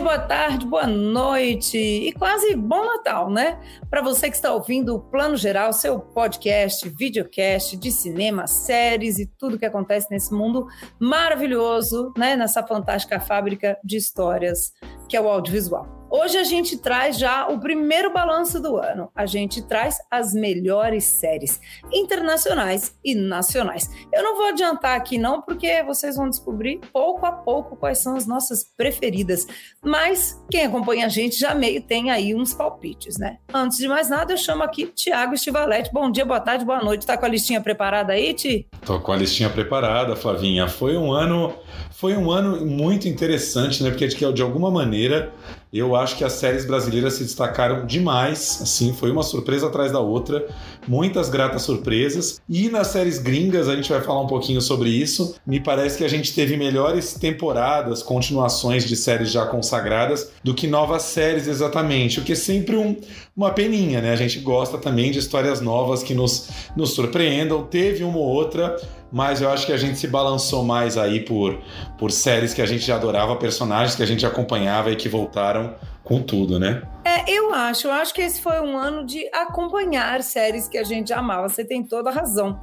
[0.00, 3.60] dia, boa tarde, boa noite e quase bom Natal, né?
[3.88, 9.26] Para você que está ouvindo o Plano Geral, seu podcast, videocast de cinema, séries e
[9.26, 10.66] tudo que acontece nesse mundo
[10.98, 12.34] maravilhoso, né?
[12.34, 14.72] Nessa fantástica fábrica de histórias
[15.08, 15.99] que é o audiovisual.
[16.12, 19.08] Hoje a gente traz já o primeiro balanço do ano.
[19.14, 21.60] A gente traz as melhores séries
[21.92, 23.88] internacionais e nacionais.
[24.12, 28.16] Eu não vou adiantar aqui não, porque vocês vão descobrir pouco a pouco quais são
[28.16, 29.46] as nossas preferidas.
[29.84, 33.38] Mas quem acompanha a gente já meio tem aí uns palpites, né?
[33.54, 35.92] Antes de mais nada, eu chamo aqui Tiago Estivalete.
[35.92, 37.06] Bom dia, boa tarde, boa noite.
[37.06, 38.66] Tá com a listinha preparada aí, Ti?
[38.84, 40.66] Tô com a listinha preparada, Flavinha.
[40.66, 41.54] Foi um ano,
[41.92, 43.90] foi um ano muito interessante, né?
[43.90, 45.32] Porque de, de alguma maneira
[45.72, 50.00] eu acho que as séries brasileiras se destacaram demais, assim, foi uma surpresa atrás da
[50.00, 50.46] outra,
[50.86, 52.40] muitas gratas surpresas.
[52.48, 55.36] E nas séries gringas, a gente vai falar um pouquinho sobre isso.
[55.46, 60.66] Me parece que a gente teve melhores temporadas, continuações de séries já consagradas do que
[60.66, 62.96] novas séries exatamente, o que é sempre um,
[63.36, 64.12] uma peninha, né?
[64.12, 67.62] A gente gosta também de histórias novas que nos, nos surpreendam.
[67.62, 68.76] Teve uma ou outra,
[69.12, 71.60] mas eu acho que a gente se balançou mais aí por,
[71.98, 75.74] por séries que a gente já adorava, personagens que a gente acompanhava e que voltaram
[76.04, 76.82] com tudo, né?
[77.04, 80.84] É, eu acho, eu acho que esse foi um ano de acompanhar séries que a
[80.84, 81.48] gente amava.
[81.48, 82.60] Você tem toda a razão.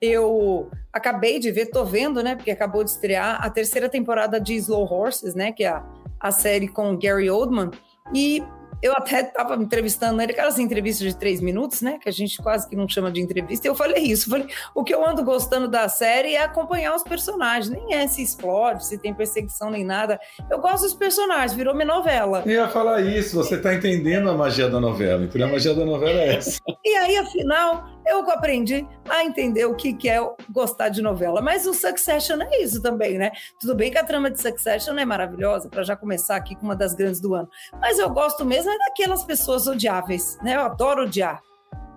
[0.00, 2.34] Eu acabei de ver, tô vendo, né?
[2.34, 5.52] Porque acabou de estrear a terceira temporada de Slow Horses, né?
[5.52, 5.84] Que é a,
[6.18, 7.70] a série com Gary Oldman.
[8.14, 8.42] E
[8.82, 11.98] eu até estava entrevistando ele, aquelas entrevistas de três minutos, né?
[12.00, 13.66] Que a gente quase que não chama de entrevista.
[13.66, 14.30] E eu falei isso.
[14.30, 17.68] Falei, o que eu ando gostando da série é acompanhar os personagens.
[17.68, 20.18] Nem é se explode, se tem perseguição, nem nada.
[20.50, 22.42] Eu gosto dos personagens, virou minha novela.
[22.46, 25.24] Eu ia falar isso, você está entendendo a magia da novela.
[25.24, 26.60] Então a magia da novela é essa.
[26.84, 30.18] E aí, afinal, eu aprendi a entender o que, é
[30.50, 31.40] gostar de novela.
[31.40, 33.30] Mas o Succession é isso também, né?
[33.60, 36.76] Tudo bem que a trama de Succession é maravilhosa, para já começar aqui com uma
[36.76, 37.48] das grandes do ano.
[37.80, 40.56] Mas eu gosto mesmo é daquelas pessoas odiáveis, né?
[40.56, 41.40] Eu adoro odiar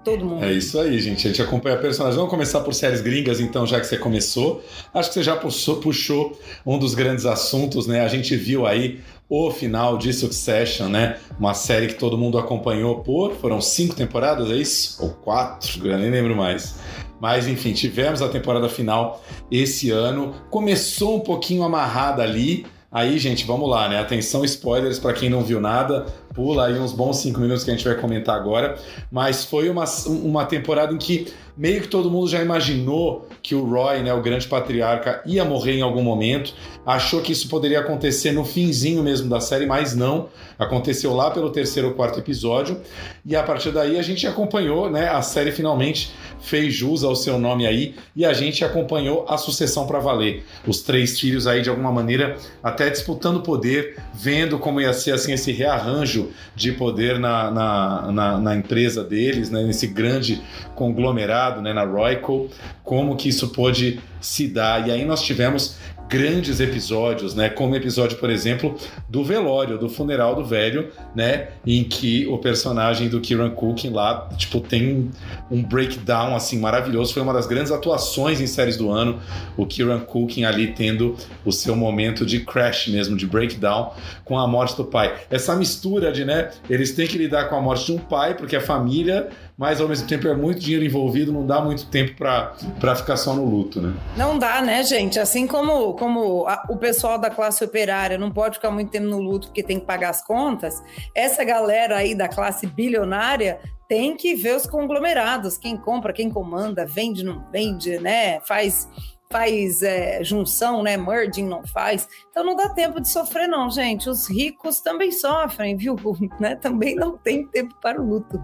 [0.04, 0.44] todo mundo.
[0.44, 1.26] É isso aí, gente.
[1.28, 2.16] A gente acompanha personagens.
[2.16, 4.64] Vamos começar por séries gringas, então, já que você começou.
[4.94, 8.02] Acho que você já puxou, puxou um dos grandes assuntos, né?
[8.02, 9.02] A gente viu aí
[9.36, 11.18] o final de Succession, né?
[11.40, 13.34] Uma série que todo mundo acompanhou por.
[13.34, 15.04] Foram cinco temporadas, é isso?
[15.04, 15.88] Ou quatro?
[15.88, 16.76] Eu nem lembro mais.
[17.20, 20.36] Mas enfim, tivemos a temporada final esse ano.
[20.52, 22.68] Começou um pouquinho amarrada ali.
[22.92, 23.98] Aí, gente, vamos lá, né?
[23.98, 26.06] Atenção, spoilers para quem não viu nada.
[26.34, 28.78] Pula aí uns bons cinco minutos que a gente vai comentar agora.
[29.12, 33.64] Mas foi uma, uma temporada em que meio que todo mundo já imaginou que o
[33.64, 36.54] Roy, né, o grande patriarca, ia morrer em algum momento.
[36.86, 40.30] Achou que isso poderia acontecer no finzinho mesmo da série, mas não.
[40.58, 42.82] Aconteceu lá pelo terceiro ou quarto episódio.
[43.26, 45.10] E a partir daí a gente acompanhou, né?
[45.10, 49.86] A série finalmente fez jus ao seu nome aí e a gente acompanhou a sucessão
[49.86, 50.44] para valer.
[50.68, 55.34] Os três filhos aí de alguma maneira até disputando poder, vendo como ia ser assim
[55.34, 56.23] esse rearranjo
[56.56, 59.64] de poder na, na, na, na empresa deles, né?
[59.64, 60.42] Nesse grande
[60.76, 61.74] conglomerado, né?
[61.74, 62.50] Na Royco,
[62.84, 64.88] como que isso pôde se dar.
[64.88, 65.78] E aí nós tivemos
[66.14, 67.50] grandes episódios, né?
[67.50, 68.78] Como o episódio, por exemplo,
[69.10, 71.48] do velório, do funeral do velho, né?
[71.66, 75.10] Em que o personagem do Kieran Culkin lá, tipo, tem
[75.50, 77.16] um breakdown assim maravilhoso.
[77.16, 79.20] Foi uma das grandes atuações em séries do ano.
[79.58, 83.94] O Kieran Culkin ali tendo o seu momento de crash mesmo, de breakdown
[84.24, 85.16] com a morte do pai.
[85.32, 86.52] Essa mistura de, né?
[86.70, 89.88] Eles têm que lidar com a morte de um pai, porque a família mas ao
[89.88, 93.82] mesmo tempo é muito dinheiro envolvido, não dá muito tempo para ficar só no luto,
[93.82, 93.94] né?
[94.18, 95.20] Não dá, né, gente?
[95.20, 99.20] Assim como, como a, o pessoal da classe operária não pode ficar muito tempo no
[99.20, 100.82] luto porque tem que pagar as contas,
[101.16, 106.86] essa galera aí da classe bilionária tem que ver os conglomerados, quem compra, quem comanda,
[106.86, 108.40] vende, não vende, né?
[108.40, 108.88] Faz
[109.34, 110.96] faz é, junção, né?
[110.96, 112.08] Merging não faz.
[112.30, 114.08] Então não dá tempo de sofrer, não, gente.
[114.08, 115.96] Os ricos também sofrem, viu?
[116.40, 116.56] Né?
[116.56, 118.44] Também não tem tempo para o luto.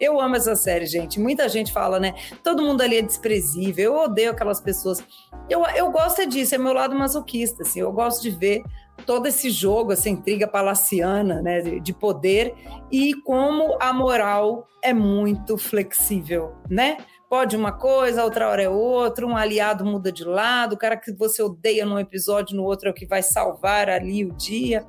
[0.00, 1.20] Eu amo essa série, gente.
[1.20, 2.14] Muita gente fala, né?
[2.42, 3.94] Todo mundo ali é desprezível.
[3.94, 5.02] Eu odeio aquelas pessoas.
[5.48, 7.80] Eu, eu gosto é disso, é meu lado masoquista, assim.
[7.80, 8.62] Eu gosto de ver
[9.06, 12.54] todo esse jogo, essa intriga palaciana, né, de poder
[12.90, 16.98] e como a moral é muito flexível, né?
[17.34, 21.12] Pode uma coisa, outra hora é outra, um aliado muda de lado, o cara que
[21.12, 24.86] você odeia num episódio, no outro é o que vai salvar ali o dia.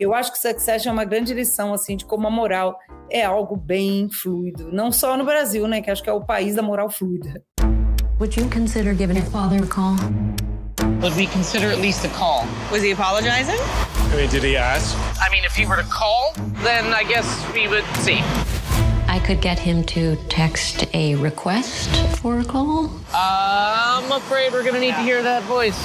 [0.00, 2.78] Eu acho que Succession é uma grande lição, assim, de como a moral
[3.10, 4.72] é algo bem fluido.
[4.72, 7.42] Não só no Brasil, né, que acho que é o país da moral fluida.
[8.18, 9.96] Would you consider giving your father a call?
[11.02, 12.46] Would we consider at least a call?
[12.70, 13.60] Was he apologizing?
[14.12, 14.96] I mean, did he ask?
[15.20, 16.32] I mean, if he were to call,
[16.64, 18.22] then I guess we would see.
[19.12, 22.90] I could get him to text a request for a call.
[23.12, 25.76] I'm afraid we're gonna need to hear that voice.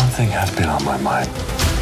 [0.00, 1.28] One thing has been on my mind.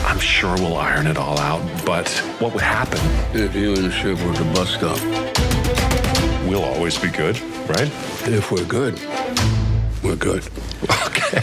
[0.04, 2.08] I'm sure we'll iron it all out, but
[2.40, 2.98] what would happen?
[3.32, 4.98] If you and the ship were to bust up,
[6.48, 7.90] We'll always be good, right?
[8.26, 9.00] if we're good,
[10.02, 10.42] we're good.
[11.06, 11.42] Okay.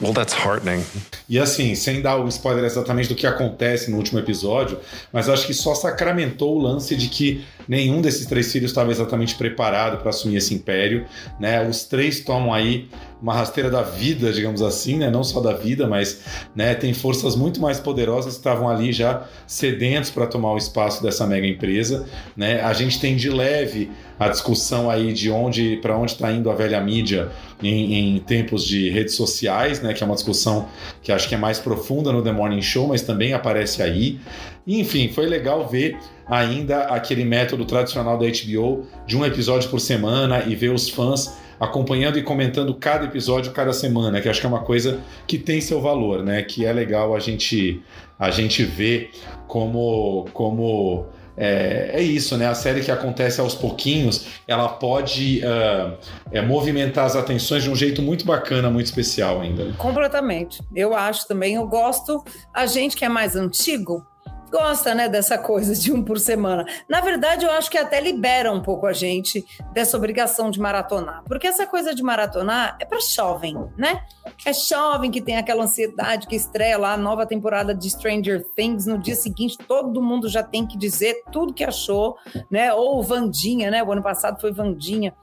[0.00, 0.84] Well, that's heartening.
[1.28, 4.78] E assim, sem dar o spoiler exatamente do que acontece no último episódio,
[5.12, 9.34] mas acho que só sacramentou o lance de que nenhum desses três filhos estava exatamente
[9.34, 11.04] preparado para assumir esse império,
[11.38, 11.66] né?
[11.68, 12.88] Os três tomam aí
[13.20, 15.10] uma rasteira da vida, digamos assim, né?
[15.10, 16.20] Não só da vida, mas,
[16.54, 21.02] né, tem forças muito mais poderosas que estavam ali já sedentos para tomar o espaço
[21.02, 22.62] dessa mega empresa, né?
[22.62, 26.54] A gente tem de leve a discussão aí de onde para onde está indo a
[26.54, 27.30] velha mídia
[27.62, 29.94] em, em tempos de redes sociais, né?
[29.94, 30.68] Que é uma discussão
[31.02, 34.20] que acho que é mais profunda no The Morning Show, mas também aparece aí.
[34.66, 35.96] Enfim, foi legal ver
[36.26, 41.34] ainda aquele método tradicional da HBO de um episódio por semana e ver os fãs
[41.58, 45.62] acompanhando e comentando cada episódio cada semana, que acho que é uma coisa que tem
[45.62, 46.42] seu valor, né?
[46.42, 47.82] Que é legal a gente
[48.18, 49.12] a gente ver
[49.48, 51.06] como como
[51.42, 52.46] é, é isso, né?
[52.46, 55.96] A série que acontece aos pouquinhos, ela pode uh,
[56.30, 59.72] é, movimentar as atenções de um jeito muito bacana, muito especial ainda.
[59.78, 60.62] Completamente.
[60.76, 62.22] Eu acho também, eu gosto.
[62.52, 64.06] A gente que é mais antigo
[64.50, 66.66] gosta, né, dessa coisa de um por semana.
[66.88, 71.22] Na verdade, eu acho que até libera um pouco a gente dessa obrigação de maratonar,
[71.26, 74.02] porque essa coisa de maratonar é para jovem, né?
[74.44, 78.86] É jovem que tem aquela ansiedade que estreia lá a nova temporada de Stranger Things
[78.86, 82.16] no dia seguinte, todo mundo já tem que dizer tudo que achou,
[82.50, 82.72] né?
[82.72, 83.82] Ou Vandinha, né?
[83.82, 85.14] O ano passado foi Vandinha.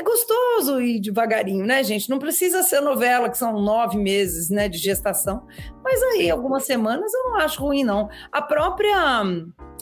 [0.00, 2.08] É gostoso ir devagarinho, né, gente?
[2.08, 5.46] Não precisa ser novela, que são nove meses né, de gestação.
[5.84, 8.08] Mas aí, algumas semanas, eu não acho ruim, não.
[8.32, 8.96] A própria.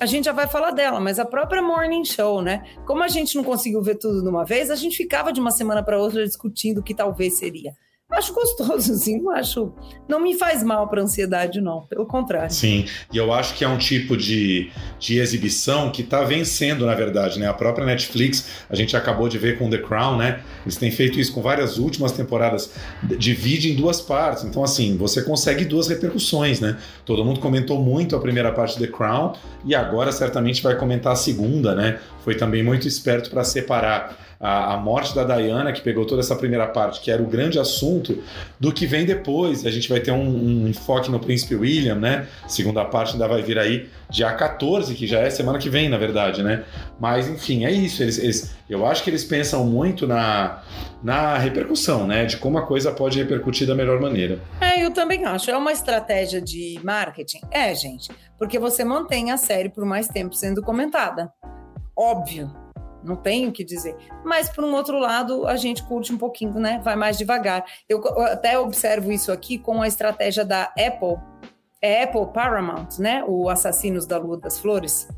[0.01, 2.65] A gente já vai falar dela, mas a própria Morning Show, né?
[2.85, 5.53] Como a gente não conseguiu ver tudo de uma vez, a gente ficava de uma
[5.53, 7.77] semana para outra discutindo o que talvez seria.
[8.19, 9.73] Acho gostoso, assim, não acho.
[10.09, 11.83] Não me faz mal para ansiedade, não.
[11.83, 12.51] Pelo contrário.
[12.51, 16.95] Sim, e eu acho que é um tipo de, de exibição que está vencendo, na
[16.95, 17.47] verdade, né?
[17.47, 20.41] A própria Netflix, a gente acabou de ver com The Crown, né?
[20.65, 22.73] Eles têm feito isso com várias últimas temporadas,
[23.19, 24.43] divide em duas partes.
[24.43, 26.77] Então, assim, você consegue duas repercussões, né?
[27.05, 29.35] Todo mundo comentou muito a primeira parte de The Crown
[29.65, 32.01] e agora certamente vai comentar a segunda, né?
[32.29, 36.37] Foi também muito esperto para separar a, a, morte da Diana, que pegou toda essa
[36.37, 38.23] primeira parte, que era o grande assunto,
[38.61, 39.65] do que vem depois.
[39.65, 40.27] A gente vai ter um,
[40.65, 42.29] um enfoque no Príncipe William, né?
[42.47, 45.97] Segunda parte ainda vai vir aí dia 14, que já é semana que vem, na
[45.97, 46.65] verdade, né?
[47.01, 48.03] Mas, enfim, é isso.
[48.03, 50.63] Eles, eles, eu acho que eles pensam muito na,
[51.03, 52.27] na repercussão, né?
[52.27, 54.39] De como a coisa pode repercutir da melhor maneira.
[54.61, 55.51] É, eu também acho.
[55.51, 57.41] É uma estratégia de marketing?
[57.51, 58.11] É, gente.
[58.39, 61.33] Porque você mantém a série por mais tempo sendo comentada.
[61.99, 62.51] Óbvio
[63.03, 63.97] não tenho o que dizer.
[64.25, 66.81] Mas, por um outro lado, a gente curte um pouquinho, né?
[66.85, 67.65] Vai mais devagar.
[67.89, 71.17] Eu até observo isso aqui com a estratégia da Apple.
[71.81, 73.25] É Apple Paramount, né?
[73.27, 75.09] O Assassinos da Lua das Flores.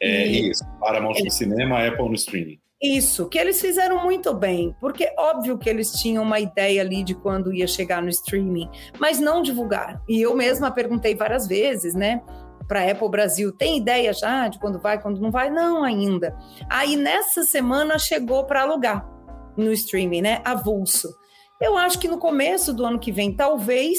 [0.00, 0.50] É e...
[0.50, 0.64] isso.
[0.78, 2.58] Paramount no cinema, Apple no streaming.
[2.82, 7.14] Isso, que eles fizeram muito bem, porque óbvio que eles tinham uma ideia ali de
[7.14, 8.68] quando ia chegar no streaming,
[9.00, 9.98] mas não divulgaram.
[10.06, 12.22] E eu mesma perguntei várias vezes, né?
[12.66, 13.52] Para Apple Brasil.
[13.52, 15.50] Tem ideia já de quando vai, quando não vai?
[15.50, 16.36] Não ainda.
[16.68, 19.08] Aí nessa semana chegou para alugar
[19.56, 20.40] no streaming, né?
[20.44, 21.08] Avulso.
[21.60, 23.98] Eu acho que no começo do ano que vem, talvez,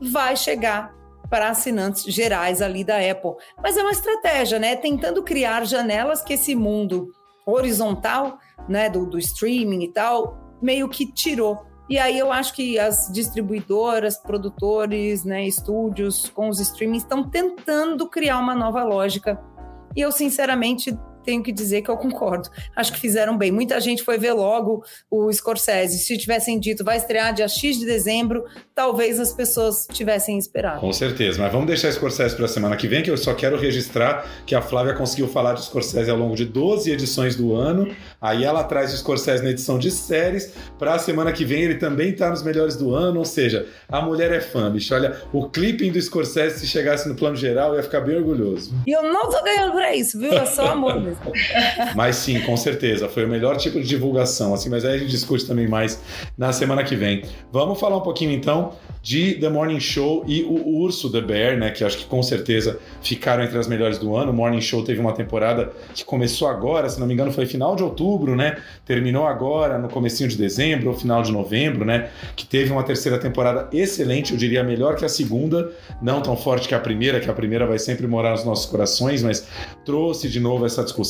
[0.00, 0.94] vai chegar
[1.28, 3.32] para assinantes gerais ali da Apple.
[3.60, 4.76] Mas é uma estratégia, né?
[4.76, 7.08] Tentando criar janelas que esse mundo
[7.44, 8.38] horizontal,
[8.68, 13.08] né, do, do streaming e tal, meio que tirou e aí eu acho que as
[13.12, 19.40] distribuidoras, produtores, né, estúdios com os streamings estão tentando criar uma nova lógica.
[19.94, 20.96] E eu, sinceramente,
[21.26, 22.48] tenho que dizer que eu concordo.
[22.74, 23.50] Acho que fizeram bem.
[23.50, 25.98] Muita gente foi ver logo o Scorsese.
[25.98, 30.80] Se tivessem dito vai estrear dia X de dezembro, talvez as pessoas tivessem esperado.
[30.80, 31.42] Com certeza.
[31.42, 34.54] Mas vamos deixar Scorsese para a semana que vem, que eu só quero registrar que
[34.54, 37.94] a Flávia conseguiu falar de Scorsese ao longo de 12 edições do ano.
[38.20, 40.52] Aí ela traz o Scorsese na edição de séries.
[40.78, 43.18] Para a semana que vem ele também está nos melhores do ano.
[43.18, 44.94] Ou seja, a mulher é fã, bicho.
[44.94, 48.72] Olha, o clipping do Scorsese, se chegasse no plano geral, ia ficar bem orgulhoso.
[48.86, 50.32] E eu não tô ganhando para isso, viu?
[50.32, 51.15] É só amor mesmo.
[51.94, 55.10] Mas sim, com certeza, foi o melhor tipo de divulgação, assim, mas aí a gente
[55.10, 56.00] discute também mais
[56.36, 57.22] na semana que vem.
[57.52, 61.70] Vamos falar um pouquinho então de The Morning Show e o Urso The Bear, né,
[61.70, 64.32] que acho que com certeza ficaram entre as melhores do ano.
[64.32, 67.76] O Morning Show teve uma temporada que começou agora, se não me engano, foi final
[67.76, 68.56] de outubro, né?
[68.84, 72.08] Terminou agora no comecinho de dezembro ou final de novembro, né?
[72.34, 76.66] Que teve uma terceira temporada excelente, eu diria melhor que a segunda, não tão forte
[76.66, 79.46] que a primeira, que a primeira vai sempre morar nos nossos corações, mas
[79.84, 81.05] trouxe de novo essa discussão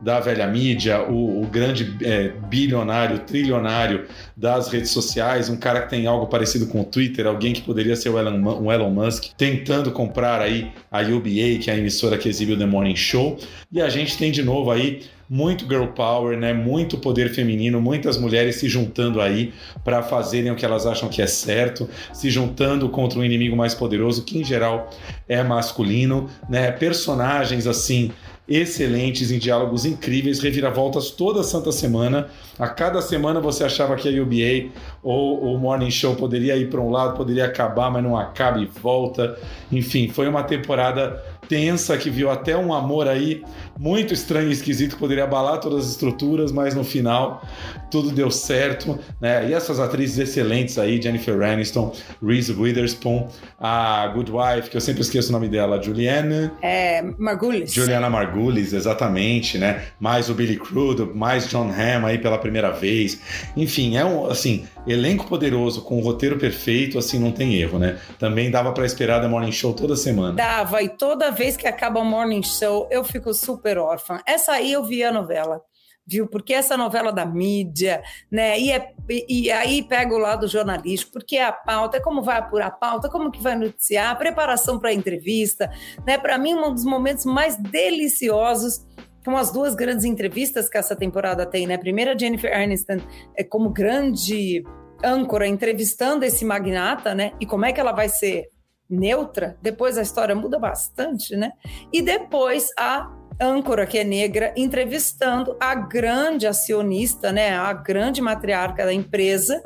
[0.00, 4.06] da velha mídia, o, o grande é, bilionário, trilionário
[4.36, 7.96] das redes sociais, um cara que tem algo parecido com o Twitter, alguém que poderia
[7.96, 12.18] ser o Elon, o Elon Musk, tentando comprar aí a UBA, que é a emissora
[12.18, 13.38] que exibe o The Morning Show.
[13.72, 16.52] E a gente tem de novo aí muito girl power, né?
[16.52, 19.52] Muito poder feminino, muitas mulheres se juntando aí
[19.84, 23.74] para fazerem o que elas acham que é certo, se juntando contra um inimigo mais
[23.74, 24.90] poderoso, que em geral
[25.28, 26.70] é masculino, né?
[26.70, 28.12] Personagens assim
[28.48, 32.28] excelentes, em diálogos incríveis, reviravoltas toda santa semana.
[32.58, 34.70] A cada semana você achava que a UBA
[35.02, 38.66] ou o Morning Show poderia ir para um lado, poderia acabar, mas não acaba e
[38.66, 39.38] volta.
[39.70, 43.42] Enfim, foi uma temporada tensa que viu até um amor aí
[43.78, 47.42] muito estranho e esquisito que poderia abalar todas as estruturas, mas no final
[47.90, 49.48] tudo deu certo, né?
[49.48, 55.02] E essas atrizes excelentes aí, Jennifer Aniston, Reese Witherspoon, a Good Wife, que eu sempre
[55.02, 56.52] esqueço o nome dela, Juliana...
[56.60, 57.72] É, Margulis.
[57.72, 59.82] Juliana Margulis, exatamente, né?
[60.00, 63.20] Mais o Billy Crudup, mais John Hamm aí pela primeira vez.
[63.56, 67.98] Enfim, é um, assim, elenco poderoso, com o roteiro perfeito, assim, não tem erro, né?
[68.18, 70.34] Também dava para esperar da Morning Show toda semana.
[70.34, 74.20] Dava, e toda vez que acaba o Morning Show, eu fico super órfã.
[74.26, 75.60] Essa aí eu vi a novela
[76.06, 76.28] viu?
[76.28, 78.58] Porque essa novela da mídia, né?
[78.58, 78.94] E, é,
[79.28, 82.70] e, aí pega o lado jornalístico, porque é a pauta, é como vai apurar a
[82.70, 85.70] pauta, como que vai noticiar, a preparação para a entrevista,
[86.06, 86.16] né?
[86.16, 88.86] Para mim, um dos momentos mais deliciosos
[89.26, 91.76] são as duas grandes entrevistas que essa temporada tem, né?
[91.76, 92.98] Primeiro, a Jennifer Aniston
[93.36, 94.62] é como grande
[95.04, 97.32] âncora entrevistando esse magnata, né?
[97.40, 98.44] E como é que ela vai ser
[98.88, 99.58] neutra?
[99.60, 101.50] Depois a história muda bastante, né?
[101.92, 108.84] E depois a âncora que é negra entrevistando a grande acionista, né, a grande matriarca
[108.84, 109.60] da empresa,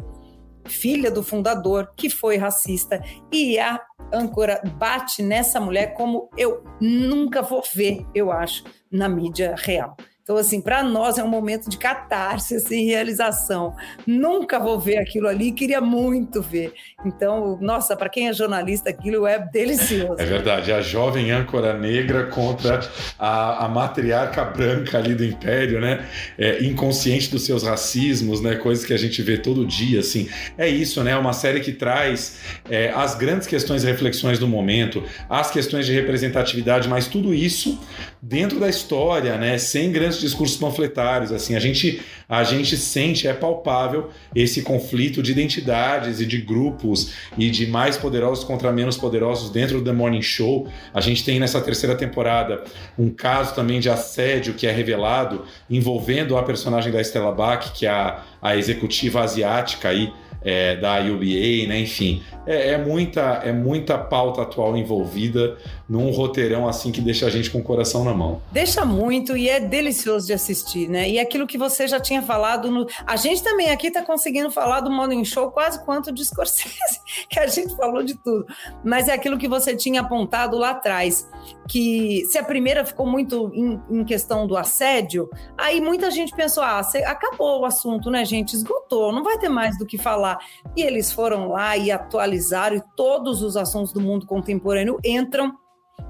[0.67, 3.03] filha do fundador, que foi racista,
[3.33, 3.81] e a
[4.13, 9.97] âncora bate nessa mulher como eu nunca vou ver, eu acho, na mídia real.
[10.23, 13.75] Então, assim, para nós é um momento de catarse, assim, realização.
[14.07, 16.73] Nunca vou ver aquilo ali, queria muito ver.
[17.05, 20.17] Então, nossa, para quem é jornalista, aquilo é delicioso.
[20.19, 22.81] É verdade, a jovem âncora negra contra
[23.19, 26.07] a, a matriarca branca ali do Império, né?
[26.39, 28.57] É, inconsciente dos seus racismos, né?
[28.57, 30.29] Coisas que a gente vê todo dia, assim.
[30.57, 31.17] É isso, né?
[31.17, 35.93] Uma série que traz é, as grandes questões e reflexões do momento, as questões de
[35.93, 37.81] representatividade, mas tudo isso
[38.23, 39.59] dentro da história, né?
[39.59, 45.33] Sem grandes discursos panfletários, assim, a gente a gente sente é palpável esse conflito de
[45.33, 50.23] identidades e de grupos e de mais poderosos contra menos poderosos dentro do The Morning
[50.23, 50.69] Show.
[50.95, 52.63] A gente tem nessa terceira temporada
[52.97, 57.85] um caso também de assédio que é revelado envolvendo a personagem da Stella Bach, que
[57.85, 60.13] é a, a executiva asiática aí
[60.43, 61.81] é, da UBA, né?
[61.81, 65.57] Enfim, é, é, muita, é muita pauta atual envolvida
[65.91, 68.41] num roteirão assim que deixa a gente com o coração na mão.
[68.53, 71.11] Deixa muito e é delicioso de assistir, né?
[71.11, 72.87] E aquilo que você já tinha falado, no...
[73.05, 77.41] a gente também aqui está conseguindo falar do Morning Show quase quanto de Scorsese, que
[77.41, 78.47] a gente falou de tudo.
[78.85, 81.29] Mas é aquilo que você tinha apontado lá atrás,
[81.69, 85.29] que se a primeira ficou muito em, em questão do assédio,
[85.59, 88.55] aí muita gente pensou, ah, acabou o assunto, né, gente?
[88.55, 90.39] Esgotou, não vai ter mais do que falar.
[90.77, 95.59] E eles foram lá e atualizaram e todos os assuntos do mundo contemporâneo entram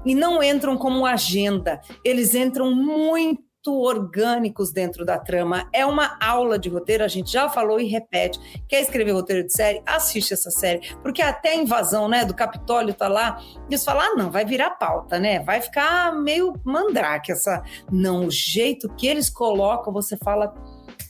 [0.05, 5.69] e não entram como agenda, eles entram muito orgânicos dentro da trama.
[5.71, 8.39] É uma aula de roteiro, a gente já falou e repete.
[8.67, 9.81] Quer escrever roteiro de série?
[9.85, 10.95] Assiste essa série.
[11.03, 14.71] Porque até a invasão né, do Capitólio tá lá, eles falam, ah, não, vai virar
[14.71, 15.39] pauta, né?
[15.41, 17.61] Vai ficar meio mandrake essa.
[17.91, 20.53] Não, o jeito que eles colocam, você fala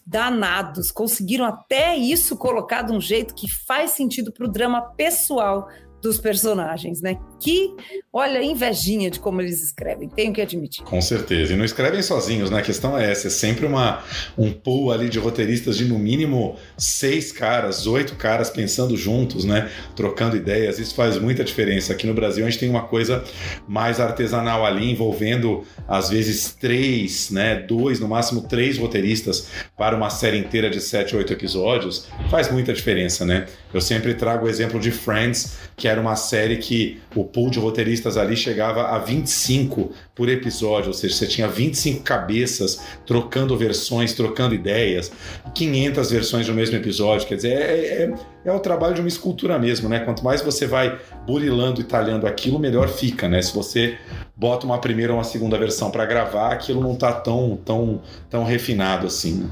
[0.06, 5.70] danados, conseguiram até isso colocar de um jeito que faz sentido para o drama pessoal
[6.02, 7.18] dos personagens, né?
[7.42, 7.74] Que,
[8.14, 10.84] olha, invejinha de como eles escrevem, tenho que admitir.
[10.84, 11.54] Com certeza.
[11.54, 12.60] E não escrevem sozinhos, né?
[12.60, 14.04] A questão é essa: é sempre uma,
[14.38, 19.72] um pool ali de roteiristas de no mínimo seis caras, oito caras pensando juntos, né?
[19.96, 20.78] Trocando ideias.
[20.78, 21.94] Isso faz muita diferença.
[21.94, 23.24] Aqui no Brasil a gente tem uma coisa
[23.68, 27.56] mais artesanal ali, envolvendo às vezes três, né?
[27.56, 32.08] Dois, no máximo três roteiristas para uma série inteira de sete, oito episódios.
[32.30, 33.48] Faz muita diferença, né?
[33.74, 37.60] Eu sempre trago o exemplo de Friends, que era uma série que o pool de
[37.60, 44.14] roteiristas ali chegava a 25 por episódio, ou seja, você tinha 25 cabeças trocando versões,
[44.14, 45.12] trocando ideias,
[45.54, 47.28] 500 versões do mesmo episódio.
[47.28, 48.14] Quer dizer, é, é,
[48.46, 50.00] é o trabalho de uma escultura mesmo, né?
[50.00, 53.42] Quanto mais você vai burilando e talhando aquilo, melhor fica, né?
[53.42, 53.98] Se você
[54.36, 58.44] bota uma primeira ou uma segunda versão para gravar, aquilo não tá tão, tão, tão
[58.44, 59.36] refinado assim.
[59.36, 59.50] Né?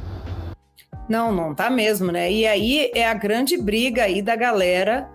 [1.07, 2.31] Não, não tá mesmo, né?
[2.31, 5.09] E aí é a grande briga aí da galera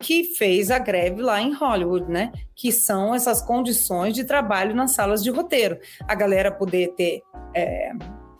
[0.00, 2.32] que fez a greve lá em Hollywood, né?
[2.56, 5.78] Que são essas condições de trabalho nas salas de roteiro.
[6.08, 7.22] A galera poder ter
[7.54, 7.92] é,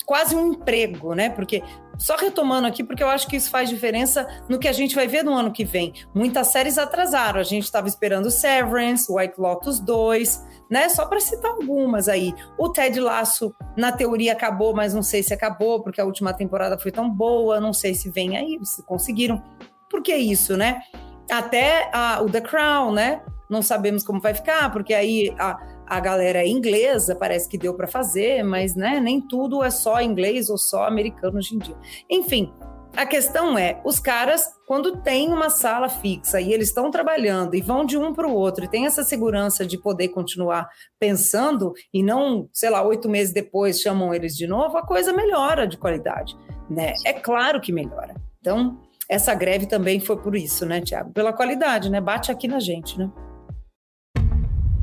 [0.07, 1.29] quase um emprego, né?
[1.29, 1.63] Porque
[1.99, 5.07] só retomando aqui, porque eu acho que isso faz diferença no que a gente vai
[5.07, 5.93] ver no ano que vem.
[6.15, 7.39] Muitas séries atrasaram.
[7.39, 10.89] A gente estava esperando Severance, White Lotus 2, né?
[10.89, 12.35] Só para citar algumas aí.
[12.57, 16.79] O Ted Laço, na teoria, acabou, mas não sei se acabou, porque a última temporada
[16.79, 17.61] foi tão boa.
[17.61, 19.43] Não sei se vem aí, se conseguiram.
[19.91, 20.81] Por que isso, né?
[21.31, 23.23] Até a, o The Crown, né?
[23.49, 27.89] Não sabemos como vai ficar, porque aí a, a galera inglesa parece que deu para
[27.89, 31.77] fazer, mas né, nem tudo é só inglês ou só americano hoje em dia.
[32.09, 32.53] Enfim,
[32.97, 37.61] a questão é, os caras, quando tem uma sala fixa e eles estão trabalhando e
[37.61, 40.69] vão de um para o outro e tem essa segurança de poder continuar
[40.99, 45.67] pensando e não, sei lá, oito meses depois chamam eles de novo, a coisa melhora
[45.67, 46.37] de qualidade,
[46.69, 46.95] né?
[47.07, 48.15] É claro que melhora.
[48.41, 48.81] Então,
[49.11, 51.11] essa greve também foi por isso, né, Tiago?
[51.11, 52.01] Pela qualidade, né?
[52.01, 53.11] Bate aqui na gente, né?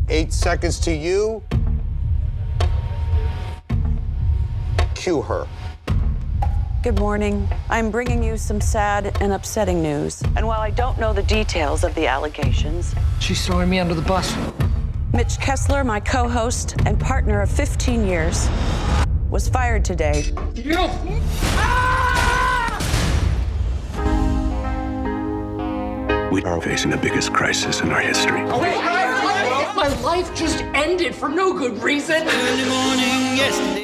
[0.09, 1.41] Eight seconds to you.
[4.95, 5.47] Cue her.
[6.83, 7.47] Good morning.
[7.69, 10.21] I'm bringing you some sad and upsetting news.
[10.35, 14.01] And while I don't know the details of the allegations, She's throwing me under the
[14.01, 14.35] bus.
[15.13, 18.49] Mitch Kessler, my co host and partner of 15 years,
[19.29, 20.33] was fired today.
[20.53, 20.89] You!
[26.31, 28.41] We are facing the biggest crisis in our history.
[28.43, 32.25] My life just ended for no good reason.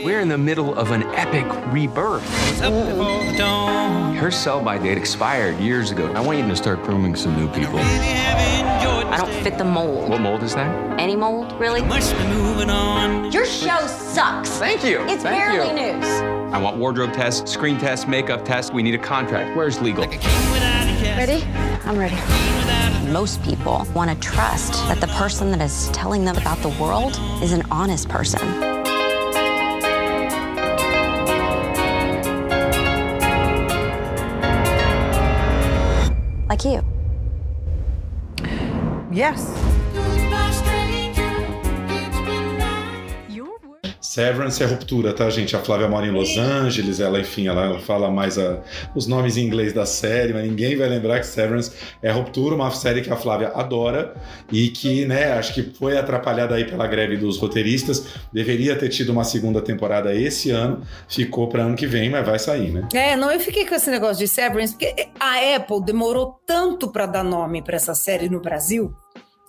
[0.04, 2.28] We're in the middle of an epic rebirth.
[2.60, 6.12] Her sell by date expired years ago.
[6.14, 7.80] I want you to start grooming some new people.
[7.80, 10.10] I don't fit the mold.
[10.10, 11.00] What mold is that?
[11.00, 11.80] Any mold, really?
[13.32, 14.50] Your show sucks.
[14.58, 15.00] Thank you.
[15.04, 15.94] It's Thank barely you.
[15.94, 16.06] news.
[16.54, 18.72] I want wardrobe tests, screen tests, makeup tests.
[18.72, 19.56] We need a contract.
[19.56, 20.04] Where's legal?
[21.16, 21.44] Ready?
[21.86, 22.16] I'm ready.
[23.12, 27.20] Most people want to trust that the person that is telling them about the world
[27.42, 28.42] is an honest person.
[36.50, 36.84] Like you.
[39.12, 39.63] Yes.
[44.14, 45.56] Severance é ruptura, tá, gente?
[45.56, 48.60] A Flávia mora em Los Angeles, ela, enfim, ela fala mais a-
[48.94, 52.70] os nomes em inglês da série, mas ninguém vai lembrar que Severance é ruptura, uma
[52.70, 54.14] série que a Flávia adora
[54.52, 58.06] e que, né, acho que foi atrapalhada aí pela greve dos roteiristas.
[58.32, 62.38] Deveria ter tido uma segunda temporada esse ano, ficou para ano que vem, mas vai
[62.38, 62.88] sair, né?
[62.94, 67.08] É, não, eu fiquei com esse negócio de Severance, porque a Apple demorou tanto para
[67.08, 68.94] dar nome para essa série no Brasil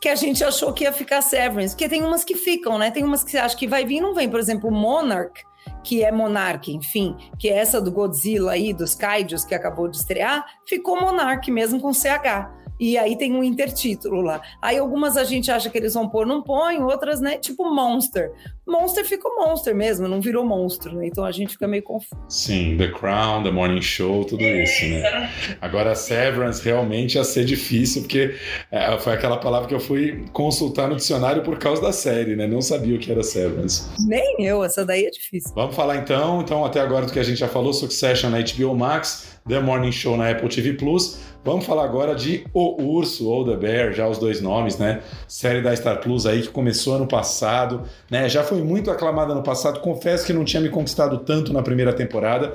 [0.04, 1.74] que a gente achou que ia ficar Severance.
[1.74, 2.90] Porque tem umas que ficam, né?
[2.90, 4.28] Tem umas que você acha que vai vir e não vem.
[4.28, 5.42] Por exemplo, Monarch,
[5.82, 9.96] que é Monarch, enfim, que é essa do Godzilla aí, dos Kaijus, que acabou de
[9.96, 12.52] estrear, ficou Monarch mesmo com CH.
[12.78, 14.40] E aí tem um intertítulo lá.
[14.60, 17.38] Aí algumas a gente acha que eles vão pôr, não põe, outras, né?
[17.38, 18.32] Tipo Monster.
[18.66, 21.06] Monster ficou Monster mesmo, não virou monstro, né?
[21.06, 22.20] Então a gente fica meio confuso.
[22.28, 25.30] Sim, The Crown, The Morning Show, tudo isso, né?
[25.60, 28.34] Agora, Severance realmente ia ser difícil, porque
[28.70, 32.46] é, foi aquela palavra que eu fui consultar no dicionário por causa da série, né?
[32.46, 33.84] Não sabia o que era Severance.
[34.06, 35.52] Nem eu, essa daí é difícil.
[35.54, 38.74] Vamos falar então, então até agora do que a gente já falou, Succession na HBO
[38.74, 41.33] Max, The Morning Show na Apple TV Plus.
[41.44, 45.02] Vamos falar agora de O Urso ou The Bear, já os dois nomes, né?
[45.28, 48.30] Série da Star Plus aí que começou ano passado, né?
[48.30, 49.80] Já foi muito aclamada no passado.
[49.80, 52.54] Confesso que não tinha me conquistado tanto na primeira temporada.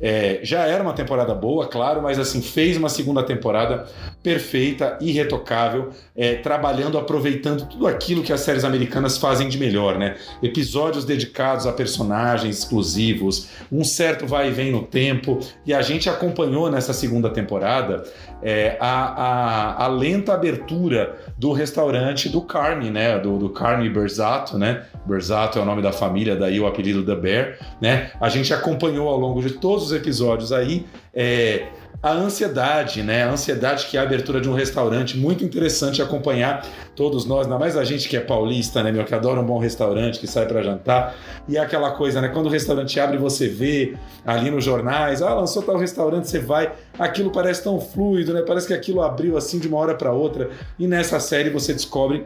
[0.00, 3.86] É, já era uma temporada boa, claro, mas assim fez uma segunda temporada
[4.22, 10.16] perfeita, irretocável, é, trabalhando, aproveitando tudo aquilo que as séries americanas fazem de melhor, né?
[10.42, 16.08] Episódios dedicados a personagens exclusivos, um certo vai e vem no tempo, e a gente
[16.08, 18.04] acompanhou nessa segunda temporada
[18.46, 23.18] é, a, a, a lenta abertura do restaurante do Carne, né?
[23.18, 24.84] Do, do Carne Berzato, né?
[25.04, 28.12] Berzato é o nome da família, daí o apelido The Bear, né?
[28.20, 31.66] A gente acompanhou ao longo de todos os episódios aí é,
[32.06, 33.24] a ansiedade, né?
[33.24, 36.64] A ansiedade que é a abertura de um restaurante, muito interessante acompanhar
[36.94, 39.58] todos nós, ainda mais a gente que é paulista, né, meu, que adora um bom
[39.58, 41.16] restaurante, que sai para jantar,
[41.48, 45.34] e é aquela coisa, né, quando o restaurante abre, você vê ali nos jornais, ah,
[45.34, 48.42] lançou tal restaurante, você vai, aquilo parece tão fluido, né?
[48.46, 52.24] Parece que aquilo abriu assim de uma hora para outra, e nessa série você descobre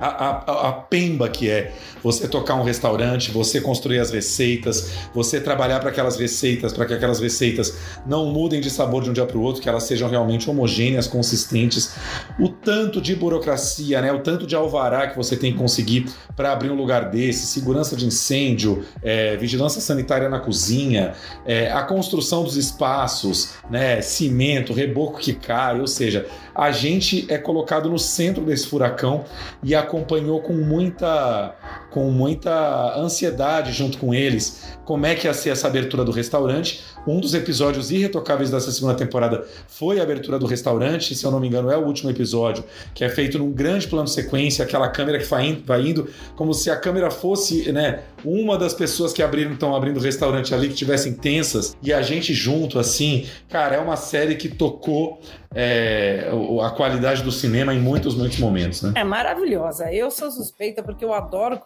[0.00, 5.40] a, a, a pemba que é você tocar um restaurante, você construir as receitas, você
[5.40, 9.26] trabalhar para aquelas receitas, para que aquelas receitas não mudem de sabor de um dia
[9.26, 11.94] para o outro, que elas sejam realmente homogêneas, consistentes.
[12.38, 14.12] O tanto de burocracia, né?
[14.12, 16.06] O tanto de alvará que você tem que conseguir
[16.36, 21.82] para abrir um lugar desse, segurança de incêndio, é, vigilância sanitária na cozinha, é, a
[21.82, 24.00] construção dos espaços, né?
[24.00, 26.26] Cimento, reboco que cai, ou seja,
[26.58, 29.24] a gente é colocado no centro desse furacão
[29.62, 31.54] e acompanhou com muita
[31.90, 36.82] com muita ansiedade junto com eles como é que ia ser essa abertura do restaurante.
[37.06, 41.38] Um dos episódios irretocáveis dessa segunda temporada foi a abertura do restaurante, se eu não
[41.38, 45.18] me engano, é o último episódio, que é feito num grande plano sequência, aquela câmera
[45.18, 49.76] que vai indo, como se a câmera fosse, né, uma das pessoas que abriram, estão
[49.76, 53.26] abrindo o restaurante ali, que tivessem tensas, e a gente junto, assim.
[53.48, 55.20] Cara, é uma série que tocou
[55.54, 56.30] é,
[56.62, 58.92] a qualidade do cinema em muitos, muitos momentos, né?
[58.96, 59.92] É maravilhosa.
[59.92, 61.58] Eu sou suspeita porque eu adoro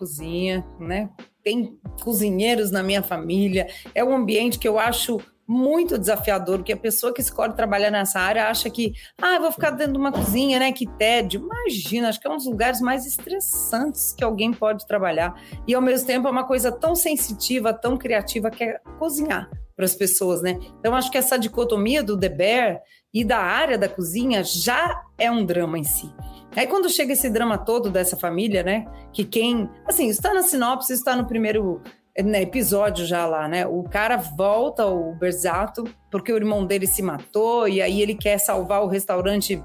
[0.78, 1.10] né?
[1.42, 3.68] Tem cozinheiros na minha família.
[3.94, 8.18] É um ambiente que eu acho muito desafiador, porque a pessoa que escolhe trabalhar nessa
[8.20, 10.72] área acha que, ah, vou ficar dentro de uma cozinha, né?
[10.72, 11.42] Que tédio.
[11.42, 15.34] Imagina, acho que é um dos lugares mais estressantes que alguém pode trabalhar.
[15.66, 19.50] E ao mesmo tempo é uma coisa tão sensitiva, tão criativa que é cozinhar
[19.82, 20.58] para as pessoas, né?
[20.78, 22.80] Então acho que essa dicotomia do The Bear
[23.12, 26.08] e da área da cozinha já é um drama em si.
[26.54, 28.86] Aí quando chega esse drama todo dessa família, né?
[29.12, 31.82] Que quem, assim, está na sinopse, está no primeiro
[32.16, 33.66] né, episódio já lá, né?
[33.66, 38.38] O cara volta o Berzato porque o irmão dele se matou e aí ele quer
[38.38, 39.62] salvar o restaurante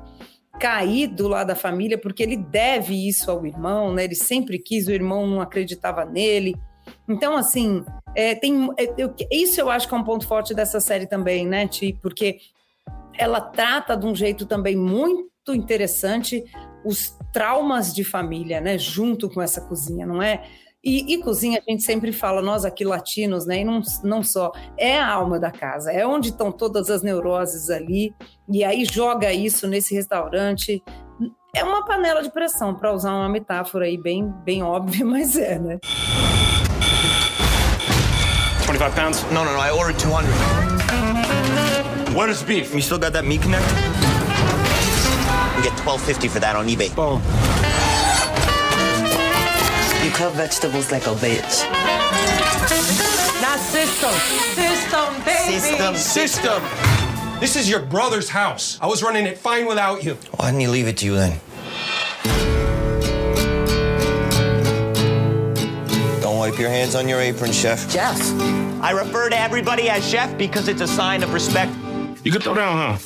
[0.59, 4.05] caído lá da família porque ele deve isso ao irmão, né?
[4.05, 6.55] Ele sempre quis, o irmão não acreditava nele.
[7.07, 7.83] Então, assim,
[8.15, 11.47] é, tem, é, eu, isso eu acho que é um ponto forte dessa série também,
[11.47, 11.97] né, Ti?
[12.01, 12.37] Porque
[13.17, 16.43] ela trata de um jeito também muito interessante
[16.85, 20.43] os traumas de família, né, junto com essa cozinha, não é?
[20.83, 23.59] E, e, cozinha, a gente sempre fala, nós aqui latinos, né?
[23.59, 27.69] E não, não só, é a alma da casa, é onde estão todas as neuroses
[27.69, 28.15] ali,
[28.47, 30.81] e aí joga isso nesse restaurante.
[31.53, 35.59] É uma panela de pressão, para usar uma metáfora aí bem, bem óbvia, mas é,
[35.59, 35.77] né?
[38.77, 39.23] 25 pounds?
[39.31, 40.31] No, no, no, I ordered 200.
[42.13, 42.75] What is beef?
[42.75, 43.65] You still got that meat connector?
[45.57, 46.95] We get twelve fifty for that on eBay.
[46.95, 47.23] Boom.
[50.05, 51.65] You cut vegetables like a bitch.
[53.41, 54.13] Not system.
[54.53, 55.59] System, baby.
[55.59, 55.95] System.
[55.95, 56.61] System.
[57.39, 58.77] This is your brother's house.
[58.79, 60.19] I was running it fine without you.
[60.35, 61.39] Why didn't he leave it to you then?
[66.49, 67.89] Wipe your hands on your apron, chef.
[67.89, 68.17] Jeff.
[68.81, 71.73] I refer to everybody as chef because it's a sign of respect.
[72.23, 72.97] You can throw down, huh?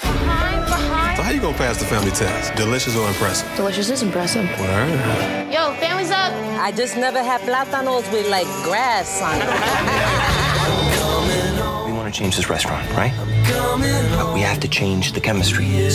[0.00, 1.16] Behind, behind.
[1.16, 2.54] So how you gonna pass the family test?
[2.56, 3.48] Delicious or impressive?
[3.56, 4.44] Delicious is impressive.
[4.58, 5.52] Word.
[5.52, 6.32] Yo, family's up.
[6.58, 10.36] I just never had plátanos with like grass on it.
[12.12, 13.12] Change this restaurant, right?
[14.18, 15.64] But we have to change the chemistry.
[15.64, 15.90] Hey,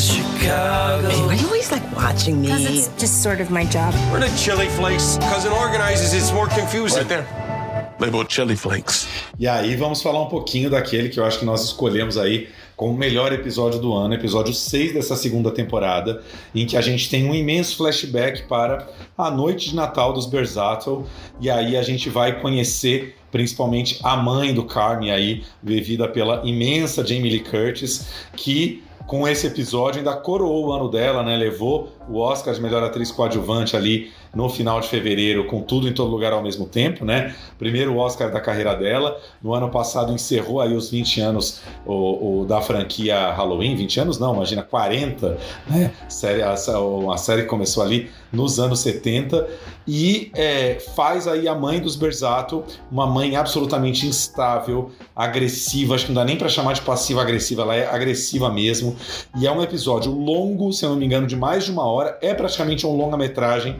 [0.48, 2.48] why are you always like watching me?
[2.48, 3.94] Because it's just sort of my job.
[4.12, 5.18] We're the chili flakes.
[5.22, 7.00] Cousin organizes, it's more confusing.
[7.00, 7.96] Right there.
[8.00, 9.08] Labeled chili flakes.
[9.38, 12.94] E aí vamos falar um pouquinho daquele que eu acho que nós escolhemos aí como
[12.94, 16.22] o melhor episódio do ano, episódio 6 dessa segunda temporada,
[16.54, 21.06] em que a gente tem um imenso flashback para a noite de Natal dos Berzato,
[21.40, 27.06] e aí a gente vai conhecer principalmente a mãe do Carmen aí, vivida pela imensa
[27.06, 31.36] Jamie Lee Curtis, que com esse episódio ainda coroou o ano dela, né?
[31.36, 35.94] Levou o Oscar de melhor atriz coadjuvante ali no final de fevereiro, com tudo em
[35.94, 37.34] todo lugar ao mesmo tempo, né?
[37.58, 39.18] Primeiro Oscar da carreira dela.
[39.42, 44.20] No ano passado encerrou aí os 20 anos o, o da franquia Halloween, 20 anos
[44.20, 45.92] não, imagina 40, né?
[46.10, 49.48] Série, a, a série começou ali nos anos 70
[49.88, 56.12] e é, faz aí a mãe dos Berzato, uma mãe absolutamente instável, agressiva, acho que
[56.12, 58.96] não dá nem para chamar de passiva agressiva, ela é agressiva mesmo.
[59.38, 62.18] E é um episódio longo, se eu não me engano, de mais de uma hora,
[62.22, 63.78] é praticamente um longa-metragem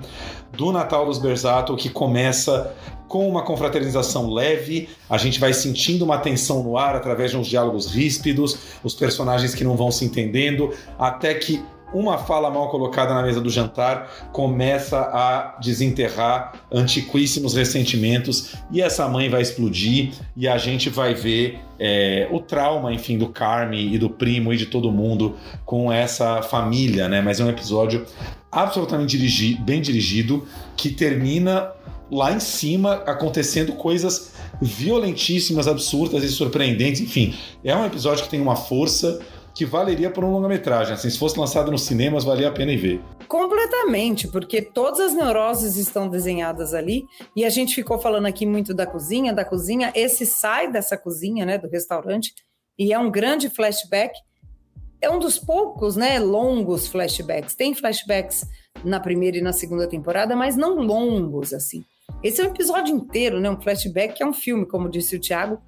[0.56, 2.74] do Natal dos Berzato que começa
[3.08, 7.48] com uma confraternização leve, a gente vai sentindo uma tensão no ar através de uns
[7.48, 11.64] diálogos ríspidos, os personagens que não vão se entendendo, até que
[11.94, 19.08] uma fala mal colocada na mesa do jantar começa a desenterrar antiquíssimos ressentimentos e essa
[19.08, 23.98] mãe vai explodir e a gente vai ver é, o trauma, enfim, do Carme e
[23.98, 27.22] do primo e de todo mundo com essa família, né?
[27.22, 28.06] Mas é um episódio
[28.52, 31.72] absolutamente dirigi bem dirigido que termina
[32.12, 37.02] lá em cima acontecendo coisas violentíssimas, absurdas e surpreendentes.
[37.02, 39.20] Enfim, é um episódio que tem uma força
[39.56, 40.94] que valeria por um longa-metragem.
[40.94, 43.02] Assim, se fosse lançado nos cinemas, valia a pena ir ver.
[43.26, 48.74] Completamente, porque todas as neuroses estão desenhadas ali e a gente ficou falando aqui muito
[48.74, 49.94] da cozinha, da cozinha.
[49.96, 52.34] Esse sai dessa cozinha, né, do restaurante
[52.78, 54.14] e é um grande flashback.
[55.02, 57.56] É um dos poucos, né, longos flashbacks.
[57.56, 58.46] Tem flashbacks
[58.84, 61.82] na primeira e na segunda temporada, mas não longos assim.
[62.22, 65.20] Esse é um episódio inteiro, né, um flashback que é um filme, como disse o
[65.20, 65.62] Thiago,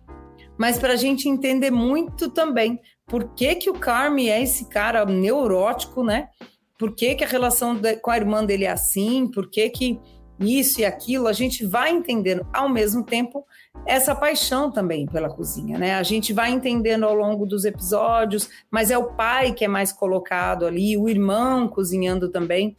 [0.58, 5.06] mas para a gente entender muito também por que que o Carme é esse cara
[5.06, 6.30] neurótico, né?
[6.78, 10.00] por que, que a relação de, com a irmã dele é assim, por que, que
[10.40, 13.44] isso e aquilo, a gente vai entendendo ao mesmo tempo
[13.88, 15.96] essa paixão também pela cozinha, né?
[15.96, 19.92] A gente vai entendendo ao longo dos episódios, mas é o pai que é mais
[19.92, 22.78] colocado ali, o irmão cozinhando também.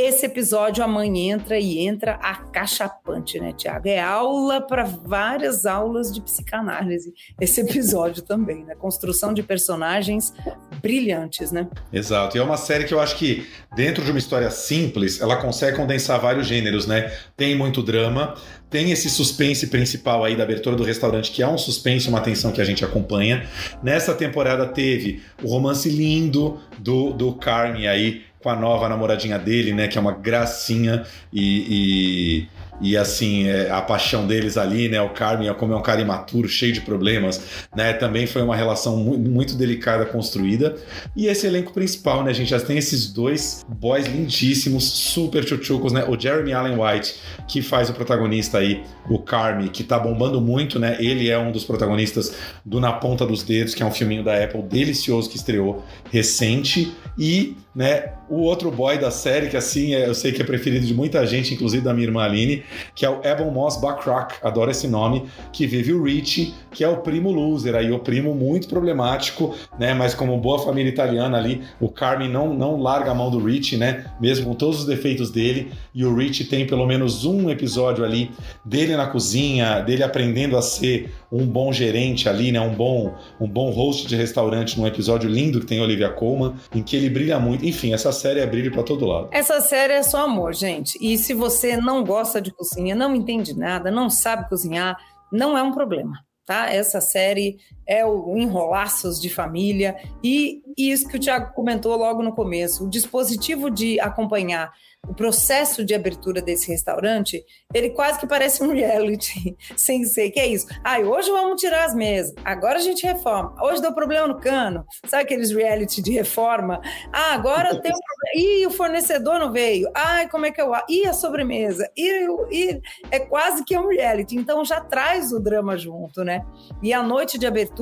[0.00, 3.88] Esse episódio, a mãe entra e entra acachapante, né, Tiago?
[3.88, 7.12] É aula para várias aulas de psicanálise.
[7.40, 8.76] Esse episódio também, né?
[8.76, 10.32] Construção de personagens
[10.80, 11.66] brilhantes, né?
[11.92, 12.36] Exato.
[12.36, 15.76] E é uma série que eu acho que, dentro de uma história simples, ela consegue
[15.76, 17.12] condensar vários gêneros, né?
[17.36, 18.36] Tem muito drama,
[18.70, 22.52] tem esse suspense principal aí da abertura do restaurante, que é um suspense, uma tensão
[22.52, 23.48] que a gente acompanha.
[23.82, 29.72] Nessa temporada teve o romance lindo do, do Carmen aí com a nova namoradinha dele,
[29.72, 29.88] né?
[29.88, 32.48] Que é uma gracinha e, e
[32.80, 35.00] e assim, é, a paixão deles ali, né?
[35.00, 37.40] O Carmen, como é um cara imaturo, cheio de problemas,
[37.74, 37.92] né?
[37.92, 40.76] Também foi uma relação muito, muito delicada construída.
[41.16, 42.30] E esse elenco principal, né?
[42.30, 46.04] A gente já tem esses dois boys lindíssimos, super chuchucos, né?
[46.08, 47.16] O Jeremy Allen White,
[47.48, 50.96] que faz o protagonista aí, o Carmen, que tá bombando muito, né?
[51.00, 54.42] Ele é um dos protagonistas do Na Ponta dos Dedos, que é um filminho da
[54.42, 56.92] Apple delicioso que estreou recente.
[57.18, 60.86] E, né, o outro boy da série, que assim, é, eu sei que é preferido
[60.86, 62.62] de muita gente, inclusive da minha irmã Aline,
[62.94, 66.88] que é o Ebon Moss Backrack, adoro esse nome, que vive o Rich, que é
[66.88, 69.94] o primo loser, aí o primo muito problemático, né?
[69.94, 73.76] Mas como boa família italiana ali, o Carmen não, não larga a mão do Rich,
[73.76, 74.06] né?
[74.20, 78.30] Mesmo com todos os defeitos dele, e o Rich tem pelo menos um episódio ali
[78.64, 82.60] dele na cozinha, dele aprendendo a ser um bom gerente ali, né?
[82.60, 86.82] Um bom, um bom host de restaurante num episódio lindo que tem Olivia Colman, em
[86.82, 87.64] que ele brilha muito.
[87.64, 89.28] Enfim, essa série é brilho para todo lado.
[89.30, 90.98] Essa série é só amor, gente.
[91.00, 94.96] E se você não gosta de cozinha, não entende nada, não sabe cozinhar,
[95.32, 96.12] não é um problema.
[96.46, 96.72] Tá?
[96.72, 102.34] Essa série é o Enrolaços de Família e isso que o Tiago comentou logo no
[102.34, 104.70] começo, o dispositivo de acompanhar
[105.06, 110.40] o processo de abertura desse restaurante, ele quase que parece um reality, sem ser que
[110.40, 110.66] é isso.
[110.84, 113.54] Ai, hoje vamos tirar as mesas, agora a gente reforma.
[113.62, 116.80] Hoje deu problema no cano, sabe aqueles reality de reforma?
[117.12, 118.18] Ah, agora tem um problema.
[118.34, 119.90] Ih, o fornecedor não veio.
[119.94, 120.72] Ai, como é que eu.
[120.88, 121.90] Ih, a sobremesa.
[121.96, 124.36] Ih, ih, é quase que um reality.
[124.36, 126.44] Então já traz o drama junto, né?
[126.82, 127.77] E a noite de abertura,